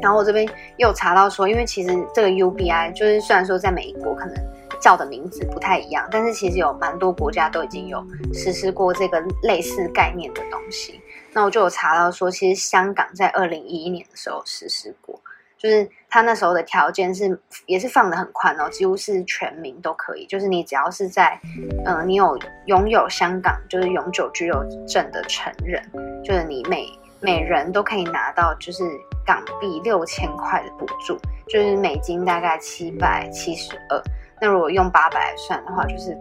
[0.00, 4.34] 然后我这边又查到说，因为其实这个 UBI 就是虽然说在每一国可能
[4.80, 11.00] 叫的名字不太一样，但是其实有蛮多国家都已经有实施过这个类似概念的东西。
[11.32, 15.18] 那我就有查到说，其实香港在二零一一年的时候实施过。
[15.64, 20.26] 就是他那时候的条件是，也是放的很宽哦，几乎是全民都可以。
[20.26, 21.40] 就是你只要是在，
[21.86, 25.82] 呃，你有拥有香港就是永久居留证的成人，
[26.22, 26.86] 就是你每
[27.18, 28.84] 每人都可以拿到就是
[29.24, 31.16] 港币六千块的补助，
[31.48, 34.02] 就是美金大概七百七十二。
[34.42, 36.14] 那如果用八百来算的话，就是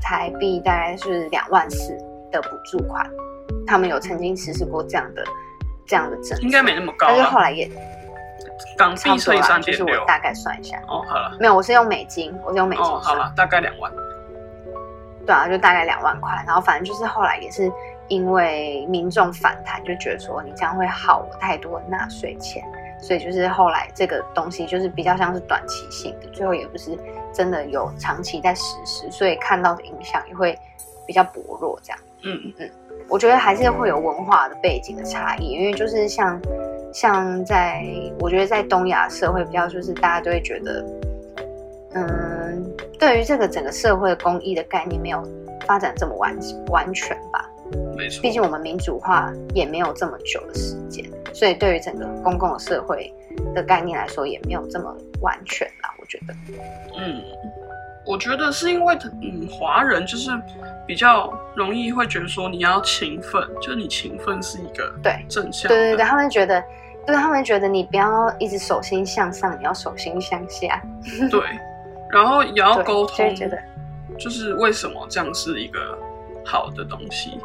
[0.00, 1.94] 台币大概是两万四
[2.30, 3.06] 的补助款。
[3.66, 5.22] 他们有曾经实施过这样的
[5.86, 7.70] 这样的政策，应该没那么高，但是后来也。
[8.76, 10.76] 港币乘以三点六，就是我大概算一下。
[10.88, 12.84] 哦，好了，没有，我是用美金，我是用美金。
[12.84, 13.92] 哦，好了，大概两万。
[15.24, 16.30] 对啊，就大概两万块。
[16.46, 17.70] 然后反正就是后来也是
[18.08, 22.62] 因为民众反弹，就觉得说你这样会耗我太多纳税钱，
[23.00, 26.98] 所以就是后来这个东西就是比较像是短期性的，最后也不是
[27.32, 30.58] 真的有长期在实施，所以看到的影响也会
[31.06, 31.78] 比较薄弱。
[31.84, 32.70] 这样，嗯嗯，
[33.08, 36.40] 我觉得还是会有文化的背景的差异，因为就是像。
[36.92, 37.84] 像在，
[38.20, 40.84] 我觉得在东亚社会比较，就是大家都会觉得，
[41.94, 45.22] 嗯，对于这个整个社会公益的概念没有
[45.66, 46.36] 发展这么完
[46.68, 47.48] 完全吧。
[47.96, 48.20] 没错。
[48.20, 51.02] 毕竟我们民主化也没有这么久的时间，
[51.32, 53.10] 所以对于整个公共的社会
[53.54, 55.94] 的概念来说，也没有这么完全啦。
[55.98, 56.34] 我觉得。
[56.98, 57.22] 嗯，
[58.04, 60.30] 我觉得是因为，嗯，华人就是
[60.86, 65.70] 比较容易会觉得说，你要勤奋，就是你勤奋是一个对正向。
[65.70, 66.62] 对对对，他们觉得。
[67.06, 70.80] 就是他们觉得你不要一直手心向上，你要手心向下。
[71.30, 71.42] 对，
[72.10, 73.58] 然后也要沟通，觉得
[74.18, 75.98] 就是为什么这样是一个
[76.44, 77.40] 好的东西。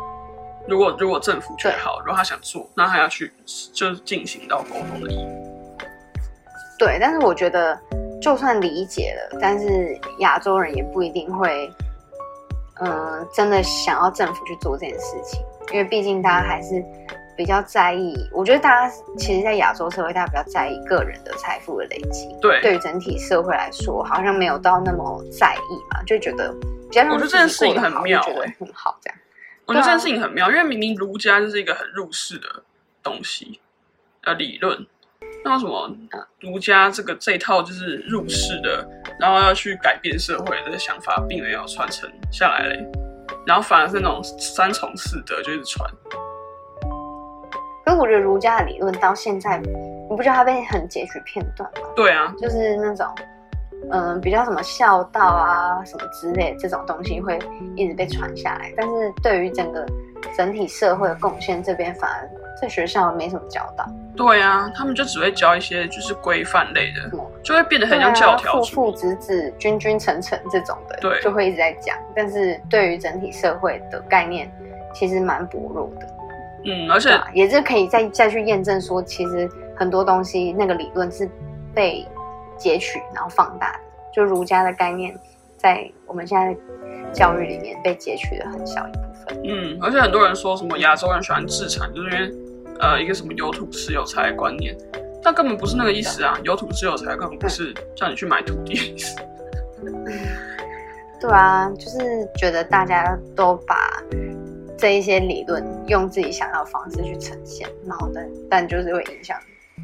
[0.68, 3.34] 如果如果政府觉得好，如果他想做，那他要去
[3.74, 5.78] 就进行到沟通的义务。
[6.78, 7.76] 对，但是我觉得
[8.22, 11.68] 就算理解了，但是亚洲人也不一定会，
[12.82, 15.42] 嗯、呃，真的想要政府去做这件事情，
[15.72, 16.86] 因为毕竟大家还是。
[17.38, 22.28] 比较在意，我觉得大家其实，在亚洲社会，大家比较在意个人的财富的累积。
[22.42, 26.52] 对，对于整体社会来说，好像没有到那么在意嘛，就觉得
[26.90, 27.04] 比较。
[27.04, 29.20] 我觉得这件事情很妙，觉得很好这样。
[29.66, 32.64] 我觉得这件事情很妙，因为明明儒家就是一个很入世的
[33.04, 33.60] 东西，
[34.24, 34.86] 呃，理论。
[35.44, 35.96] 那为什么
[36.40, 38.88] 儒家这个这一套就是入世的，
[39.20, 42.84] 然后要去改变社会的想法，并没有传承下来嘞？
[43.46, 45.90] 然后反而是那种三从四德，就一直传。
[47.88, 49.70] 可是我觉得儒家的理论到现在，你
[50.10, 51.88] 不觉得它被很截取片段吗？
[51.96, 53.08] 对啊，就是那种，
[53.92, 57.40] 嗯，比较什么孝道啊什么之类这种东西会
[57.78, 58.74] 一直被传下来。
[58.76, 59.86] 但是对于整个
[60.36, 62.30] 整体社会的贡献，这边反而
[62.62, 63.86] 在学校没什么教导。
[64.18, 67.10] 对啊，他们就只会教一些就是规范类的，
[67.42, 71.96] 就会变得很像教条，父父子子，君君臣臣这种的，对，就会一直在讲。
[72.14, 74.52] 但是对于整体社会的概念，
[74.94, 76.17] 其实蛮薄弱的。
[76.68, 81.30] 嗯，而且、啊、也是可以再再去验证说，其实很多东西那个理论是
[81.74, 82.06] 被
[82.58, 83.80] 截取然后放大的，
[84.14, 85.18] 就儒家的概念
[85.58, 86.56] 在我们现在
[87.14, 89.42] 教育里面被截取的很小一部分。
[89.46, 92.34] 嗯，而且很多人说什么亚洲人喜欢自产，就是因为
[92.80, 94.76] 呃一个什么有土斯有财的观念，
[95.24, 99.16] 但根本不是那个意思啊，有土斯有财根本不是叫你去买土地的意思。
[101.20, 102.00] 对啊，就是
[102.36, 103.76] 觉得大家都把
[104.78, 109.36] 这一些理论用自己想要的方式去呈现，然后但但就是会影响。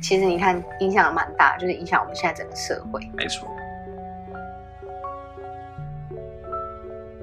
[0.02, 3.02] 其实你看，影响蛮大，就是影响我们现在整个社会。
[3.16, 3.48] 没错。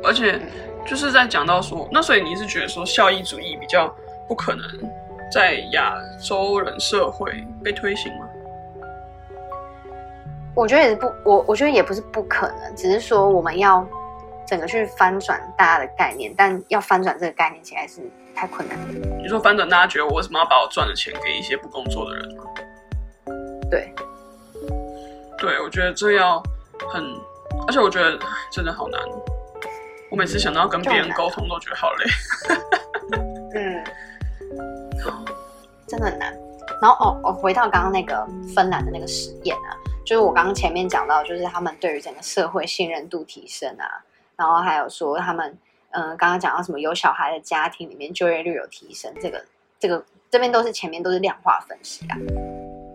[0.02, 0.40] 而且
[0.85, 3.94] 就是在讲到说，那所以你是觉得说效益主义比较
[4.26, 4.64] 不可能
[5.30, 8.28] 在亚洲人社会被推行吗？
[10.56, 13.87] 我觉得也是不，我我觉得也不是不可能，只是说我们要。
[14.51, 18.01] 整个去翻转大家的概念，但要翻转这个概念起来是
[18.35, 18.77] 太困难。
[19.23, 22.43] 你说翻转，大家觉得我为什么要把我赚的钱给一些不工作的人吗？
[23.71, 23.95] 对，
[25.39, 26.43] 对，我觉得这要
[26.93, 27.01] 很，
[27.69, 28.19] 而且我觉得
[28.51, 29.01] 真的好难。
[30.11, 32.05] 我每次想到要跟别人沟通，都觉得好累。
[33.55, 33.85] 嗯，
[35.87, 36.37] 真的很难。
[36.83, 43.87] 然后哦，我回到刚刚那个芬兰的那个实验啊，就是我刚刚前面讲到，就是他们对于整个社会信任度提升啊。
[44.40, 45.55] 然后还有说他们，
[45.90, 49.44] 嗯、刚刚讲到什么有小孩的家庭里面就业率有提升，这个
[49.79, 52.16] 这个这边都是前面都是量化分析啊。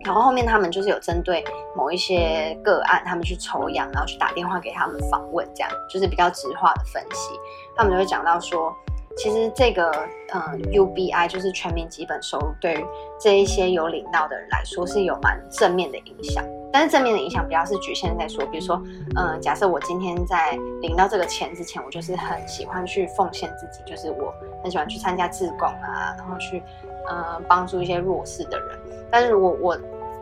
[0.04, 1.44] 然后后面他们就是有针对
[1.76, 7.38] 某一些个案，他们去抽样，然后去打电话给他们访问，这样就是比较直化的分析。
[7.76, 8.74] 他们就会讲到说，
[9.16, 9.88] 其实这个
[10.34, 12.86] 嗯、UBI 就是全民基本收入，对于
[13.20, 16.44] 这一些有领到的人来说是有蛮正面的影响。
[16.76, 18.78] 但是正面的影响比较是局限在说，比如说，
[19.16, 24.30] 嗯、假设我今天在领到这个钱之前，我就是很喜欢去奉献自己，就是我
[24.62, 26.62] 很喜欢去参加志工啊，然后去，
[27.08, 28.78] 呃，帮助一些弱势的人。
[29.10, 29.78] 但是我我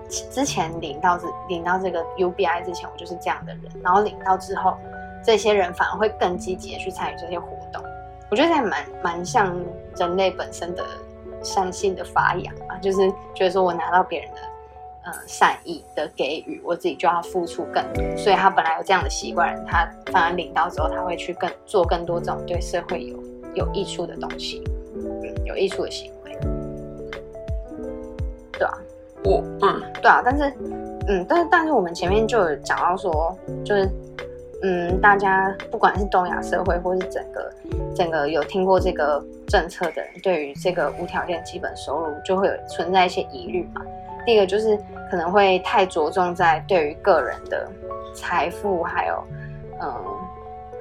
[0.08, 4.76] 之前领到这领到这个 UBI 之前，我就是这样的人，然后领到之后，
[5.24, 7.82] 这些人反而会更积极的去参与这些活动。
[8.30, 9.60] 我觉得这还蛮蛮像
[9.96, 10.84] 人类本身的
[11.42, 14.36] 善性的发扬啊，就是觉得说我拿到别人的。
[15.04, 23.22] 呃，善意的给予，我自己就要付出更多，所以他本来有这样的习惯，他反而领到之后，他会去更做更多这种对社会有
[23.54, 24.64] 有益处的东西，
[24.94, 26.38] 嗯，有益处的行为，
[28.52, 28.72] 对啊，
[29.24, 30.50] 我嗯，对啊，但是
[31.06, 33.86] 嗯，但是但是我们前面就有讲到说，就是
[34.62, 37.52] 嗯，大家不管是东亚社会，或是整个
[37.94, 43.82] 整个有听过这个政策的人，对于这个无条件基本收入，就会有存在一些疑虑嘛。
[44.24, 44.78] 第一个就是
[45.14, 47.70] 可能会太着重在对于个人的
[48.12, 49.24] 财富，还有
[49.80, 49.94] 嗯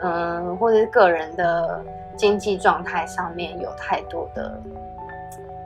[0.02, 1.86] 嗯，或者是个人的
[2.18, 4.60] 经济状态上面有太多的，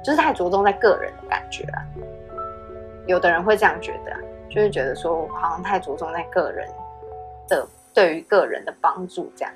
[0.04, 1.80] 就是太着重在个人的感觉啊。
[3.06, 4.12] 有的人会这样觉得，
[4.50, 6.68] 就是觉得说好像太着重在个人
[7.48, 9.54] 的对于个人的帮助这样。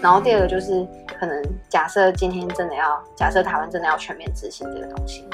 [0.00, 0.86] 然后第二个就是
[1.20, 5.28] 可能假设今天真的要假设台湾真的要全面执行这个东西，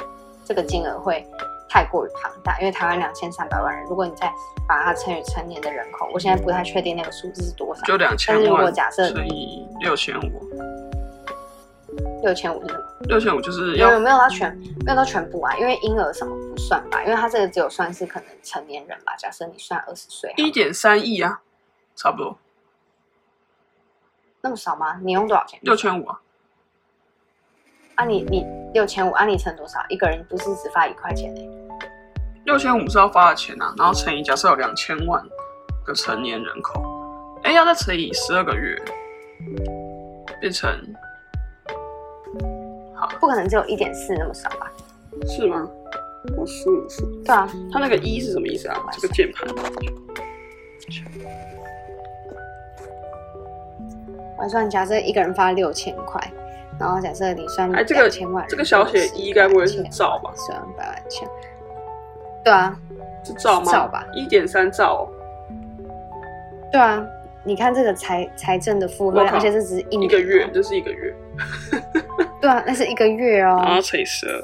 [0.44, 1.24] 这个金额会。
[1.72, 4.30] 太过于庞大，因为台湾两千三百万人，如果你再
[4.66, 7.80] 把它乘以成年的人口，我现在不太确定那个数字是多少。
[7.82, 8.44] 就两千万。
[8.44, 10.50] 但是如果假设乘以六千五，
[12.22, 12.84] 六千五是什么？
[13.02, 14.54] 六千五就是要有没有到全
[14.84, 15.56] 没有到全部啊？
[15.58, 17.04] 因为婴儿什么不算吧？
[17.04, 19.14] 因为它这个只有算是可能成年人吧。
[19.16, 21.40] 假设你算二十岁，一点三亿啊，
[21.94, 22.36] 差不多。
[24.40, 24.98] 那么少吗？
[25.04, 25.60] 你用多少钱？
[25.62, 26.20] 六千五啊。
[27.94, 29.78] 啊你，你你六千五，啊你乘多少？
[29.88, 31.59] 一个人不是只发一块钱呢？
[32.50, 35.22] 六千五是要发的钱啊，然后乘以假设有两千万
[35.84, 36.82] 个成年人口，
[37.44, 38.76] 哎，要再乘以十二个月，
[40.40, 40.68] 变成
[42.92, 44.68] 好，不可能只有一点四那么少吧？
[45.28, 45.64] 是吗？
[46.36, 47.06] 我数数。
[47.24, 48.84] 对啊，它那个一是什么意思啊？
[48.94, 49.48] 这个键盘。
[54.36, 56.20] 我算假设一个人发六千块，
[56.80, 60.32] 然后假设你算哎，这个千万，这个小写一该不会是兆吧？
[60.34, 61.28] 十万、百万、千。
[62.44, 62.76] 对啊，
[63.24, 63.72] 是兆吗？
[63.72, 65.08] 兆吧，一点三兆。
[66.72, 67.04] 对啊，
[67.44, 71.14] 你看这个财财政的负荷，而且这只是一个月，这是一个月。
[72.40, 73.60] 对啊，那是一个月哦。
[73.62, 74.40] 然后乘以十二，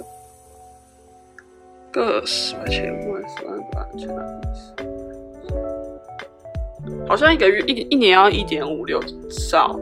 [1.92, 4.26] 个十万、千万、十万、百万、千万、
[7.08, 9.00] 好像一个月一一年要一点五六
[9.50, 9.78] 兆，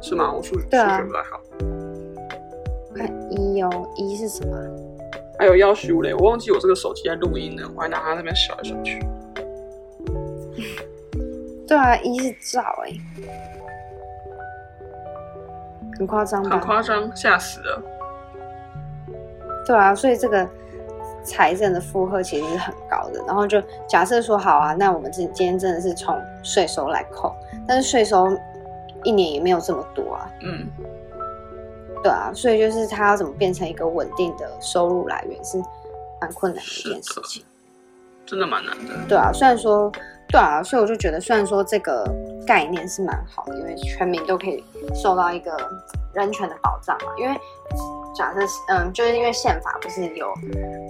[0.00, 0.32] 是吗？
[0.32, 1.40] 我数数学不太好。
[2.94, 4.56] 看一哦，一是什么？
[5.40, 9.00] 还有要修嘞，我忘记我这个手机在录音呢，我还拿它那边甩来甩去。
[11.66, 12.92] 对啊，一是照哎，
[15.96, 16.50] 很夸张吧？
[16.50, 17.82] 很夸张，吓死了。
[19.66, 20.46] 对啊，所以这个
[21.24, 23.24] 财政的负荷其实是很高的。
[23.26, 27.34] 然后就假设说好啊，那我们今今天真的是从税收来扣，
[27.66, 28.28] 但是税收
[29.04, 30.30] 一年也没有这么多啊。
[30.42, 30.66] 嗯，
[32.02, 35.58] 对啊，所以就是他要怎么变成一个稳定的收入来源是
[36.20, 37.44] 蛮困难的一件事情，
[38.26, 38.94] 真的蛮难的。
[39.08, 39.90] 对啊，虽然说
[40.28, 42.04] 对啊，所以我就觉得虽然说这个
[42.46, 45.56] 概念是蛮好的，因为全民都可以受到一个
[46.14, 47.36] 人权的保障嘛，因为。
[48.12, 50.34] 假设是嗯，就是因为宪法不是有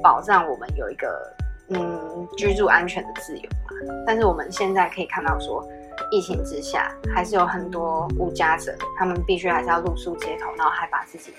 [0.03, 1.31] 保障我们有一个
[1.69, 4.03] 嗯居住安全的自由嘛？
[4.07, 5.63] 但是我们现在可以看到说，
[6.11, 11.33] 疫情之下还是有很多无家者，他们必须还是要露宿街头，然后还把自己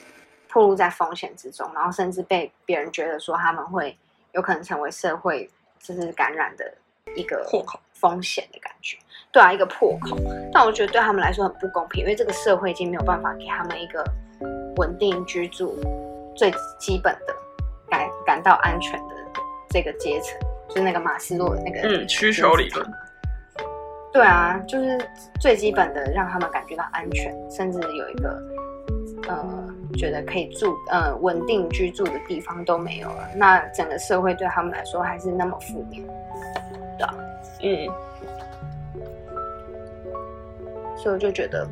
[0.49, 3.97] 暴露在风险之中，然后甚至被别人觉得说他们会
[4.33, 6.73] 有可能成为社会就是感染的
[7.15, 8.97] 一个破口风险的感觉。
[9.31, 10.17] 对啊，一个破口。
[10.51, 14.03] 但我觉得对他们来说很不公平，因为这个社会已经没有办法给他们一个。
[14.77, 15.77] 稳定居住
[16.33, 17.35] 最基本的
[17.89, 19.15] 感感到安全的
[19.69, 22.83] 这个阶层，就是那个马斯洛的那个嗯需求理论。
[24.13, 24.99] 对啊，就是
[25.39, 28.41] 最基本的让他们感觉到安全，甚至有一个
[29.27, 33.29] 呃觉得可以住呃稳定居住的地方都没有了。
[33.35, 36.03] 那整个社会对他们来说还是那么负面，
[36.97, 37.15] 对啊，
[37.61, 37.87] 嗯，
[40.97, 41.67] 所以我就觉得，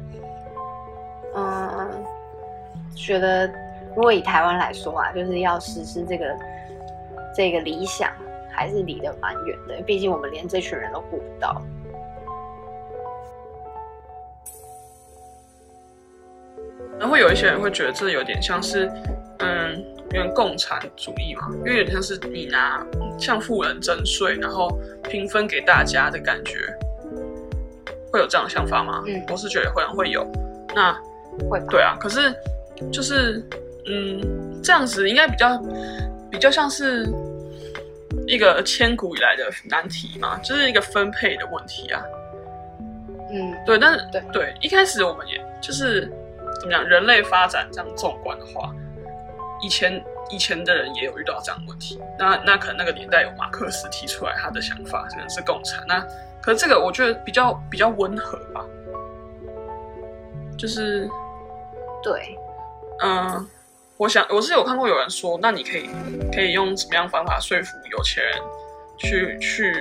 [1.36, 1.89] 嗯。
[2.95, 3.47] 觉得，
[3.95, 6.36] 如果以台湾来说啊，就是要实施这个
[7.34, 8.12] 这个理想，
[8.52, 9.82] 还是离得蛮远的。
[9.84, 11.62] 毕竟我们连这群人都顾不到。
[17.00, 18.92] 然后有一些人会觉得这有点像是，
[19.40, 22.86] 嗯，有点共产主义嘛，因为有点像是你拿
[23.18, 24.70] 向富人征税，然后
[25.10, 26.58] 平分给大家的感觉，
[28.12, 29.04] 会有这样的想法吗？
[29.08, 30.30] 嗯，我是觉得可能会有。
[30.76, 30.94] 那
[31.50, 32.34] 会，对啊，可是。
[32.94, 33.44] 就是，
[33.88, 35.62] 嗯，这样子应该比较
[36.32, 37.06] 比较像是
[38.26, 42.02] 一个千古以来的难题嘛，就是一个分配的问题啊。
[43.34, 46.10] 嗯，对，但是对对，一开始我们也就是
[46.60, 48.74] 怎么讲，人类发展这样纵观的话，
[49.62, 52.00] 以前以前的人也有遇到这样的问题。
[52.17, 55.84] 那那可能那个年代有马克思提出来他的想法，可能是共产。
[55.88, 56.06] 那
[56.41, 58.65] 可是这个我觉得比较比较温和吧，
[60.58, 61.10] 就是
[62.04, 62.38] 对。
[63.02, 63.48] 嗯，
[63.95, 65.89] 我想我是有看过有人说，那你可以
[66.34, 68.34] 可以用什么样方法说服有钱人
[68.98, 69.74] 去去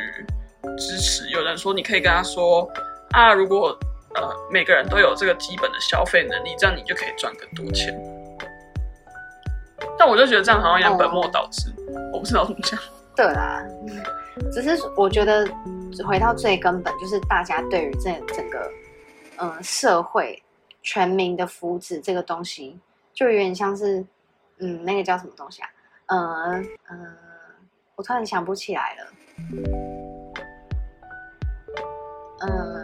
[0.77, 1.29] 支持？
[1.31, 2.71] 有人说你可以跟他说
[3.11, 3.77] 啊，如果
[4.21, 7.95] 呃每个人都有这个基本的消费能力，这样你就可以赚更多钱。
[9.99, 11.73] 但我就觉得这样好像有点本末倒置，
[12.13, 12.79] 我不知道怎么讲。
[13.17, 13.65] 对啦，
[14.53, 15.47] 只是我觉得
[16.07, 18.71] 回到最根本，就是大家对于这整个
[19.39, 20.41] 嗯社会
[20.83, 22.79] 全民的福祉这个东西。
[23.13, 24.05] 就有点像是，
[24.59, 25.69] 嗯，那个叫什么东西啊？
[26.07, 26.17] 呃，
[26.87, 26.97] 呃，
[27.97, 29.13] 我突然想不起来了。
[32.41, 32.78] 呃，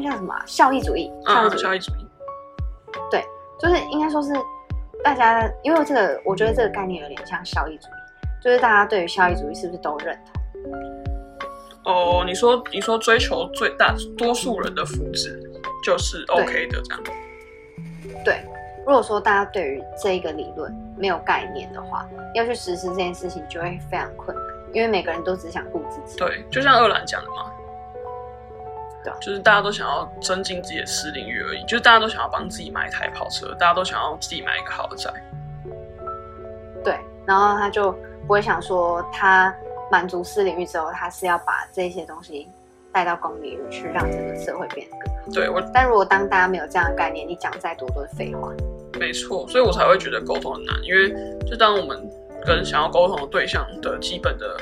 [0.00, 0.42] 那叫什么啊？
[0.46, 1.12] 效益主义。
[1.26, 1.62] 效益主义。
[1.62, 2.06] 效益主义。
[3.10, 3.24] 对，
[3.58, 4.32] 就是应该说是
[5.04, 10.18] 大家，因为这个，我觉得这个概念有点像效益主义，就是大家对于效益主义是不是都认
[11.84, 11.92] 同？
[11.92, 15.30] 哦，你说你说追求最大多数人的福祉
[15.84, 17.04] 就是 OK 的这样。
[18.24, 18.44] 对。
[18.86, 26.18] 如果说大家对于这一个理论没有概念的话，要去实施这件事情就会非常困难，因为每个人都只想顾自己。
[26.18, 27.52] 对，就像二兰讲的嘛，
[29.02, 35.10] 对，就是大家都想要增进自己的私领域而已，就是大家都想要帮自己买一台跑车，大家都想要自己买一个豪宅。
[36.84, 37.92] 对，然后他就
[38.26, 39.54] 不会想说，他
[39.90, 42.48] 满足私领域之后，他是要把这些东西
[42.92, 45.20] 带到公领域去，让整个社会变得更好。
[45.32, 45.60] 对，我。
[45.72, 48.52] 但如果当大家没有这样的概念，你讲再多都是废话。
[48.98, 51.10] 没错，所以我才会觉得沟通很难，因为
[51.46, 52.10] 就当我们
[52.44, 54.56] 跟想要沟通的对象的基本的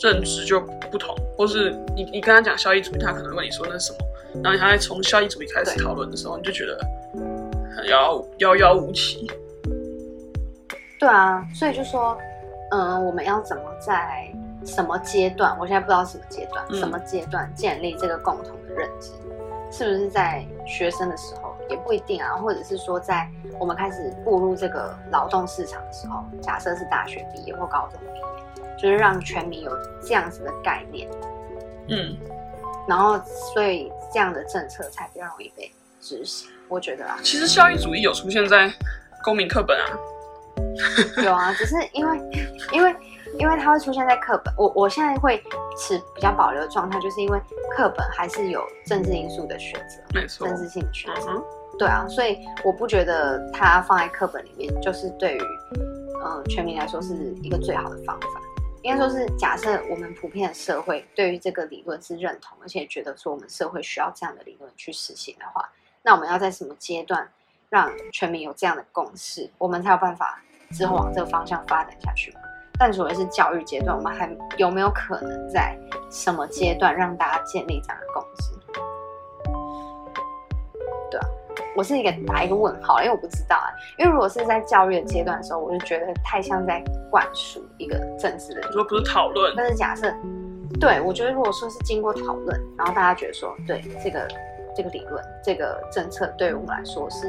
[0.00, 3.98] 认知就不同，或是你你跟他讲效益主义，他可能问你说那是什么，
[4.42, 6.78] 然后他在从效益主义开始讨论的时候，你就觉得
[7.76, 9.30] 很遥遥遥无期。
[10.98, 12.16] 对啊，所以就说，
[12.70, 14.32] 嗯，我们要怎么在
[14.64, 15.56] 什么阶段？
[15.58, 19.10] 我现在不知道什么阶段，嗯、什么阶段建立这个共同的认知，
[19.70, 21.50] 是不是在学生的时候？
[21.70, 23.26] 也不一定啊，或者是说，在
[23.58, 28.24] 我们开始步入这个劳动市场的时候，假设是大学毕业或高中毕业，
[28.82, 29.70] 就是让全民有
[30.02, 31.08] 这样子的概念，
[31.88, 32.16] 嗯，
[32.88, 33.18] 然后
[33.54, 36.50] 所以这样的政策才比较容易被执行。
[36.68, 38.68] 我觉得啊，其实效益主义有出现在
[39.22, 39.86] 公民课本啊，
[41.22, 42.18] 有啊，只是因为
[42.72, 42.94] 因为。
[43.38, 45.42] 因为它会出现在课本，我我现在会
[45.78, 47.40] 持比较保留的状态，就是因为
[47.74, 51.42] 课本还是有政治因素的选择，没错，政治性的选择，嗯，
[51.78, 55.40] 对啊，所以我不觉得它放在课本里面就是对于
[56.22, 58.41] 嗯，全民来说是一个最好的方法。
[58.82, 65.70] 应该说是假设我们普遍的社会对于这个理论是认同，而且觉得说我们社会需要这样的理论去实行的话，
[66.02, 67.30] 那我们要在什么阶段
[67.68, 72.40] 让全民有这样的共识，我们才有办法之后往这个方向发展下去嘛？
[72.76, 75.78] 但所谓是教育阶段，我们还有没有可能在
[76.10, 78.52] 什么阶段让大家建立这样的共识？
[81.08, 81.26] 对啊，
[81.74, 83.72] 我是一个打一个问号，因为我不知道啊。
[83.98, 89.54] 因为如果是在教育的阶段的时候，我就觉得太像在灌输一个政治的理论，说不是讨论。
[89.56, 90.12] 但是假设，
[90.78, 94.28] 对，我觉得如果说是经过讨论，然后大家觉得说，对这个
[94.76, 97.26] 这个理论、这个政策对于我们来说是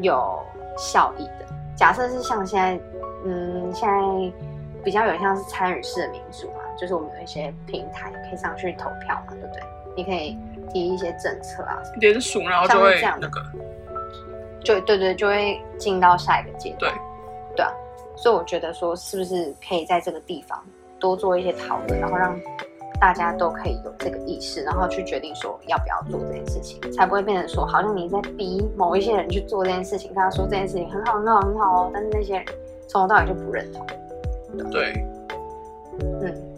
[0.00, 0.38] 有
[0.76, 1.46] 效益的。
[1.74, 2.84] 假设是像现在，
[3.24, 4.32] 嗯，现在
[4.84, 9.62] 比较有像是参与式的民主嘛，就是我们有一些平台可以上去投票嘛，对不对？
[9.96, 10.38] 你可以。
[10.72, 13.40] 提一些政策啊，连署，然后就会这样那个，
[14.64, 16.92] 就对对，就会进到下一个阶段。
[16.92, 17.72] 对，对啊，
[18.16, 20.62] 所以我觉得说，是不是可以在这个地方
[20.98, 22.38] 多做一些讨论，然后让
[23.00, 32.44] 大家都可以有这个意识，然后去决定说要不要做这件事情，才不会变成说好像你在逼某一些人去做这件事情，跟他说这件事情很好很好很好哦，但是那些人
[32.88, 33.86] 从头到尾就不认同。
[34.70, 34.92] 对，
[36.20, 36.49] 对嗯。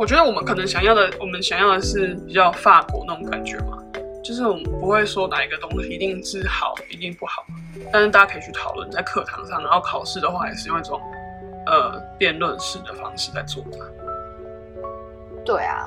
[0.00, 3.76] 我觉得我们可能想要的，我们想要的是比较法国那种感觉嘛，
[4.24, 7.44] 就是我们不会说哪一个东西一定是好， 一定不好，
[7.92, 10.98] 但是大家可以去讨论，在课堂上，然后考试的话也是用一种
[11.66, 13.78] 呃辩论式的方式在做的。
[15.44, 15.86] 对啊，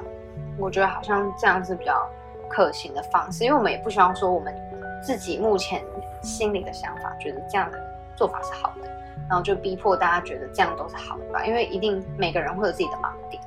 [0.60, 2.08] 我觉得好像这样是比较
[2.48, 4.54] 可行的方式，因为我们也不希望说我们
[5.02, 5.84] 自己目前
[6.22, 7.80] 心里的想法觉得这样的
[8.16, 8.88] 做法是好的，
[9.28, 13.42] 然后就逼迫大家觉得这样都是好的吧，因为一定每个人会有自己的盲点。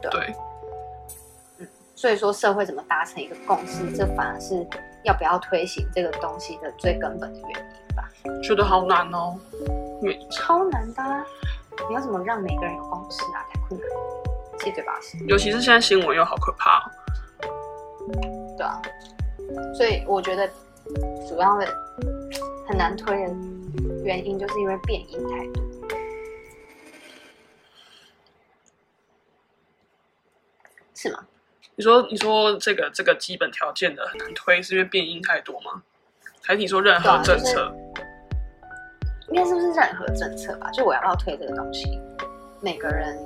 [0.00, 0.34] 对，对，
[1.58, 4.66] 嗯，所以说社会怎么达成一个共识，这反而是
[5.04, 8.10] 要不要推行这个东西的最根本的原因吧？
[8.42, 9.38] 觉得好难哦，
[10.30, 11.24] 超难的啊，
[11.88, 13.44] 你要怎么让每个人有共识啊？
[13.52, 13.96] 太困难了，
[14.58, 15.18] 七嘴八舌。
[15.26, 16.90] 尤其是现在新闻又好可怕哦。
[18.56, 18.82] 对啊，
[19.74, 20.48] 所以我觉得
[21.28, 21.66] 主要的
[22.68, 23.34] 很难推的
[24.04, 25.62] 原因，就是因为变因太多。
[31.00, 31.18] 是吗？
[31.76, 35.80] 你说你说这个这个基本条件的很难推，是因为变因太多吗？
[36.42, 37.68] 还是你说任何政策？
[37.68, 37.72] 啊
[39.26, 40.70] 就是、应该是不是任何政策吧？
[40.72, 41.98] 就我要不要推这个东西，
[42.60, 43.16] 每个人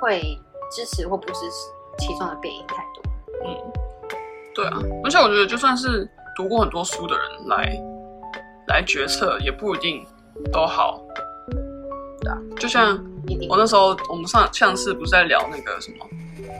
[0.00, 0.22] 会
[0.70, 1.56] 支持或不支持，
[1.98, 3.02] 其中的变因太多。
[3.44, 3.72] 嗯，
[4.54, 7.76] 对啊，而且我觉得就算是读过很多书的人来
[8.68, 10.06] 来决策，也不一定
[10.52, 11.02] 都好。
[12.20, 12.96] 对啊，就像
[13.48, 16.06] 我那时候我们上上次不是在聊那个什么？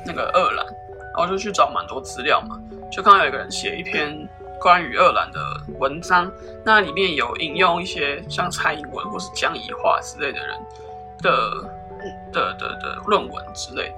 [0.04, 0.66] 那个二兰，
[1.14, 2.58] 然后就去找蛮多资料嘛，
[2.90, 4.28] 就看到有一个人写一篇
[4.60, 5.40] 关于二兰的
[5.78, 6.30] 文章，
[6.64, 10.56] 那里面有引用一些像蔡英文或是江宜桦之类的人
[11.22, 11.50] 的
[12.32, 13.96] 的的的论文之类的，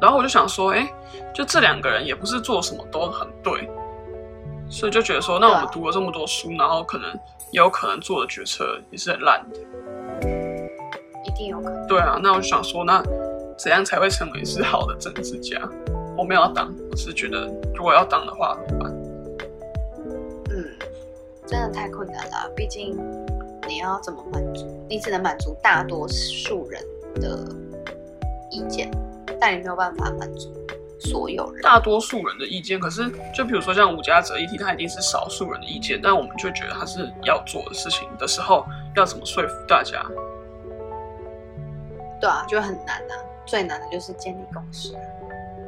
[0.00, 0.88] 然后我就想说，哎，
[1.34, 3.68] 就这两个人也不是做什么都很对，
[4.70, 7.10] 所以就觉得说，那我们读了这么多书，然后可能
[7.50, 9.58] 也有可能做的决策也是很烂的，
[11.24, 11.86] 一定有可能。
[11.86, 13.02] 对啊，那我就想说，那。
[13.56, 15.60] 怎样才会成为是好的政治家？
[16.16, 18.92] 我没有要当，我是觉得如果要当的话怎么办？
[20.50, 20.64] 嗯，
[21.46, 22.50] 真的太困难了。
[22.54, 22.96] 毕竟
[23.66, 24.66] 你要怎么满足？
[24.88, 26.80] 你只能满足大多数人
[27.16, 27.44] 的
[28.50, 28.90] 意见，
[29.40, 30.52] 但你没有办法满足
[31.00, 31.62] 所有人。
[31.62, 40.04] 大多数人的意见，可是就比如说像吴家者议题，它一定是少数人的意见，但我们就觉得它是要做的事情的时候，要怎么说服大家？
[42.20, 43.14] 对啊，就很难啊。
[43.46, 44.92] 最难的就是建立共识。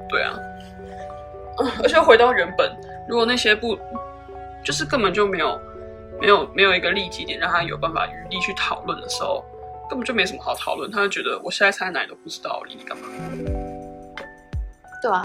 [0.08, 0.38] 对啊，
[1.82, 2.70] 而且回到原本，
[3.08, 3.76] 如果那些不，
[4.64, 5.60] 就是根本就没有，
[6.20, 9.44] 没有没有一个立基点，让他有办法余力去讨论的时候，
[9.90, 10.90] 根本就没什么好讨论。
[10.90, 13.08] 他就觉得我现在猜哪里都不知道，理你干嘛？
[15.02, 15.22] 对啊，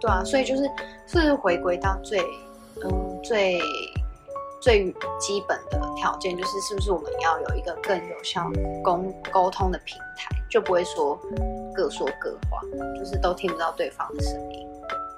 [0.00, 0.70] 对啊，所以就是
[1.06, 2.20] 是回归到最
[2.82, 3.60] 嗯最
[4.60, 4.90] 最
[5.20, 8.50] 基本的条件，就是是不是我们要有一个更有效
[8.82, 10.28] 沟沟通的平台。
[10.54, 11.20] 就不会说
[11.74, 12.60] 各说各话，
[12.96, 14.64] 就是都听不到对方的声音。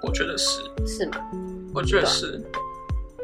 [0.02, 1.30] 我觉得是，是吗？
[1.74, 2.42] 我觉得是。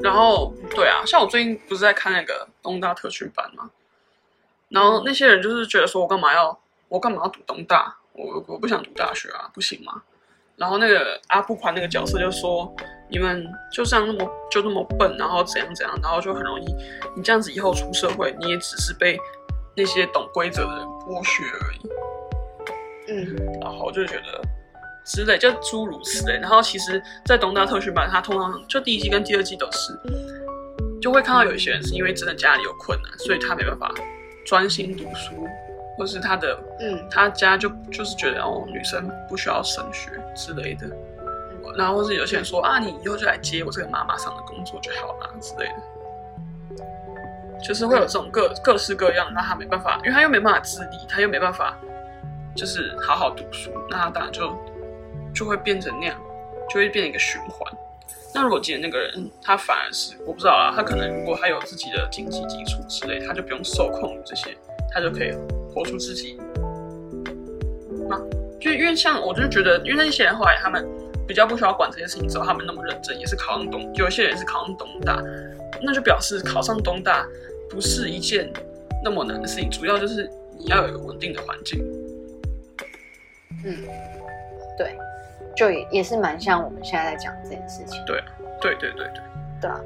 [0.02, 3.70] 然后，对啊，像我最近不是在看那个东大特训班吗？
[4.68, 6.60] 然后那些人就是觉得说，我干嘛要，
[6.90, 7.96] 我干嘛要读东大？
[8.12, 10.02] 我我不想读大学啊，不行吗？
[10.56, 12.70] 然后那个阿布宽那个角色就说，
[13.08, 13.42] 你们
[13.72, 16.66] 就这样那么就那么笨，然后怎样怎样，然后就很容易，
[17.16, 19.18] 你这样子以后出社会，你也只是被
[19.74, 21.88] 那些懂规则的人剥削而已。
[23.08, 24.40] 嗯，然后就觉得
[25.04, 26.38] 之类，就诸如此类。
[26.38, 29.98] 然后其实，在东大特训班，他通常就第一季跟第二季都是，
[31.00, 33.92] 就会看到有一些人是因为真的家里有困难，所以他没办法
[34.46, 35.46] 专心读书，
[35.98, 40.88] 或是他的嗯，他家就就是觉得哦，女生不需要升学之类的。
[41.76, 45.74] 然后或是有些人说啊，你以后就来接我这个妈妈上的工作就好了之类的，
[47.62, 51.78] 就是会有这种各各式各样，那他没办法，因为他又没办法自立，他又没办法
[52.56, 54.52] 就是好好读书，那他当然就
[55.34, 56.16] 就会变成那样，
[56.68, 57.72] 就会变成一个循环。
[58.34, 64.56] 那如果今天那个人他反而是我不知道啊，他可能如果他有自己的经济基础之类，他就不用受控于这些，
[64.90, 65.32] 他就可以
[65.72, 66.38] 活出自己。
[68.10, 68.18] 啊，
[68.60, 70.86] 就因为像我就觉得，因为那些人后来他们。
[71.24, 75.22] 比较不需要管这些事情之后，他们那么认真，也是考上东，有些人是考上东大，
[75.80, 77.24] 那就表示考上东大
[77.72, 78.52] 不是一件
[79.02, 81.82] 那么难的事情，主要就是你要有一个稳定的环境。
[83.64, 83.74] 嗯，
[84.76, 84.94] 对，
[85.56, 87.98] 就也也是蛮像我们现在在讲这件事情。
[88.04, 88.22] 对，
[88.60, 89.22] 对对对对，
[89.62, 89.80] 对啊，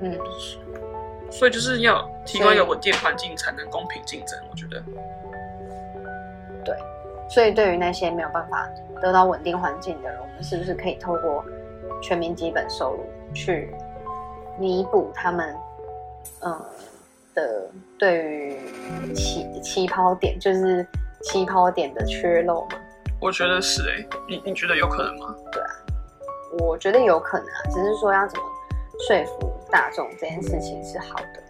[0.00, 0.18] 嗯，
[1.30, 4.82] 所以就是要提供一个稳定环境，才能公平竞争，我觉得。
[6.64, 6.76] 对。
[7.28, 8.68] 所以，对于那些没有办法
[9.02, 11.44] 得到稳定环境的人，我们是不是可以透过
[12.00, 13.04] 全民基本收入
[13.34, 13.74] 去
[14.58, 15.56] 弥补他们，
[16.42, 16.64] 嗯
[17.36, 20.84] 的对于起起跑点，就是
[21.22, 22.78] 起跑点的缺漏吗？
[23.20, 25.32] 我觉得是哎、欸，你你觉得有可能吗？
[25.52, 25.68] 对啊，
[26.58, 28.44] 我觉得有可能啊，只是说要怎么
[29.06, 31.42] 说服大众这件事情是好的。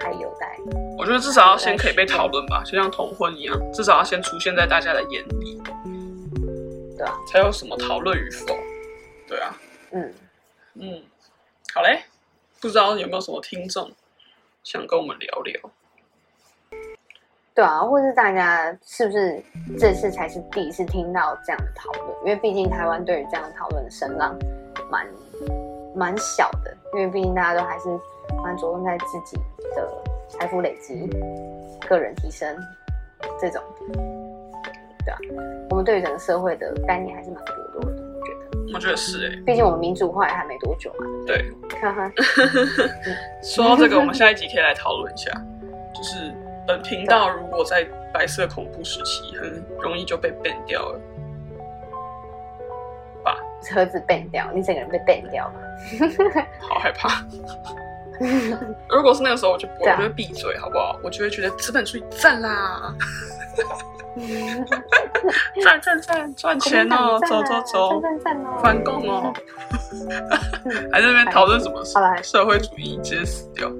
[0.00, 0.56] 还有待，
[0.96, 5.60] 我觉得至少要先可以被讨论吧，就像同婚一样，至少要先出现在大家的眼里，
[6.96, 8.56] 对啊，才有什么讨论与否，
[9.26, 9.58] 对啊，
[9.90, 10.14] 嗯
[10.74, 11.02] 嗯，
[11.74, 12.04] 好嘞，
[12.60, 13.90] 不知道有没有什么听众
[14.68, 15.58] 想跟我们聊聊？
[17.54, 19.42] 对啊，或是大家是不是
[19.78, 22.18] 这次才是第一次听到这样的讨论？
[22.18, 24.38] 因为毕竟台湾对于这样的讨论的声浪
[24.90, 25.06] 蛮
[25.96, 27.88] 蛮小的，因为毕竟大家都还是
[28.42, 29.40] 蛮着重在自己。
[29.74, 29.88] 的
[30.28, 31.06] 财富累积、
[31.88, 32.54] 个人提升
[33.40, 33.62] 这种，
[35.04, 35.18] 对啊，
[35.70, 38.02] 我们对于整个社会的概念还是蛮薄弱的，
[38.74, 38.96] 我觉得。
[38.96, 41.06] 是哎、欸，毕竟我们民主化也还没多久嘛。
[41.26, 41.52] 对。
[41.80, 42.12] 哈哈。
[43.42, 45.30] 说到这个，我们下一集可以来讨论一下，
[45.94, 46.32] 就是
[46.66, 51.00] 本频道如果在白色恐怖时期，很容易就被 ban 掉了，
[53.24, 53.36] 把？
[53.62, 55.54] 车子 ban 掉，你整个人被 ban 掉了。
[56.60, 57.24] 好害怕。
[58.90, 60.98] 如果是那个时候，我就我就会闭嘴，好不好？
[61.02, 62.94] 我就会觉得资本主义赞啦，
[65.62, 68.02] 赚赚赚赚钱哦，走走走，
[68.62, 69.32] 反共哦，
[70.92, 71.98] 还在那边讨论什么事？
[72.22, 73.70] 社会主义直接死掉。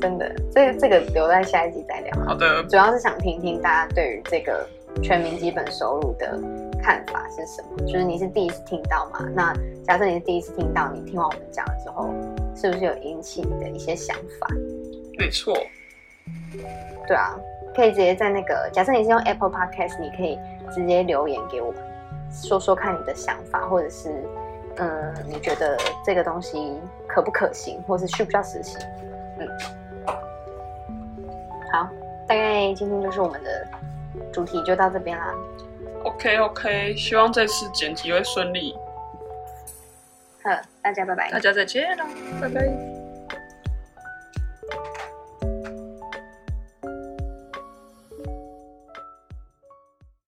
[0.00, 2.24] 真的，这这个留在下一集再聊。
[2.24, 4.66] 好的，主要是想听听大家对于这个
[5.02, 6.40] 全民基本收入的
[6.82, 7.84] 看法是什么？
[7.86, 9.20] 就是你是第一次听到嘛？
[9.34, 9.52] 那
[9.84, 12.08] 假设你是第一次听到，你听完我们讲了之后，
[12.60, 14.46] 是不是有引起你的一些想法？
[15.18, 15.56] 没错。
[17.06, 17.34] 对啊，
[17.74, 20.38] 可以直接在那个假设你是用 Apple Podcast，你可以
[20.74, 21.82] 直接留言给我们，
[22.30, 24.10] 说说看你的想法，或者是
[24.76, 28.78] 嗯，你觉得这个东西可不可行，或是需不需要实行？
[29.38, 29.48] 嗯，
[31.72, 31.88] 好，
[32.28, 33.66] 大概今天就是我们的
[34.30, 35.34] 主题就到这边啦。
[36.04, 38.76] OK OK，希望这次剪辑会顺利。
[40.42, 40.50] 好，
[40.82, 41.30] 大家拜拜。
[41.30, 42.04] 大家再见了，
[42.40, 42.99] 拜拜。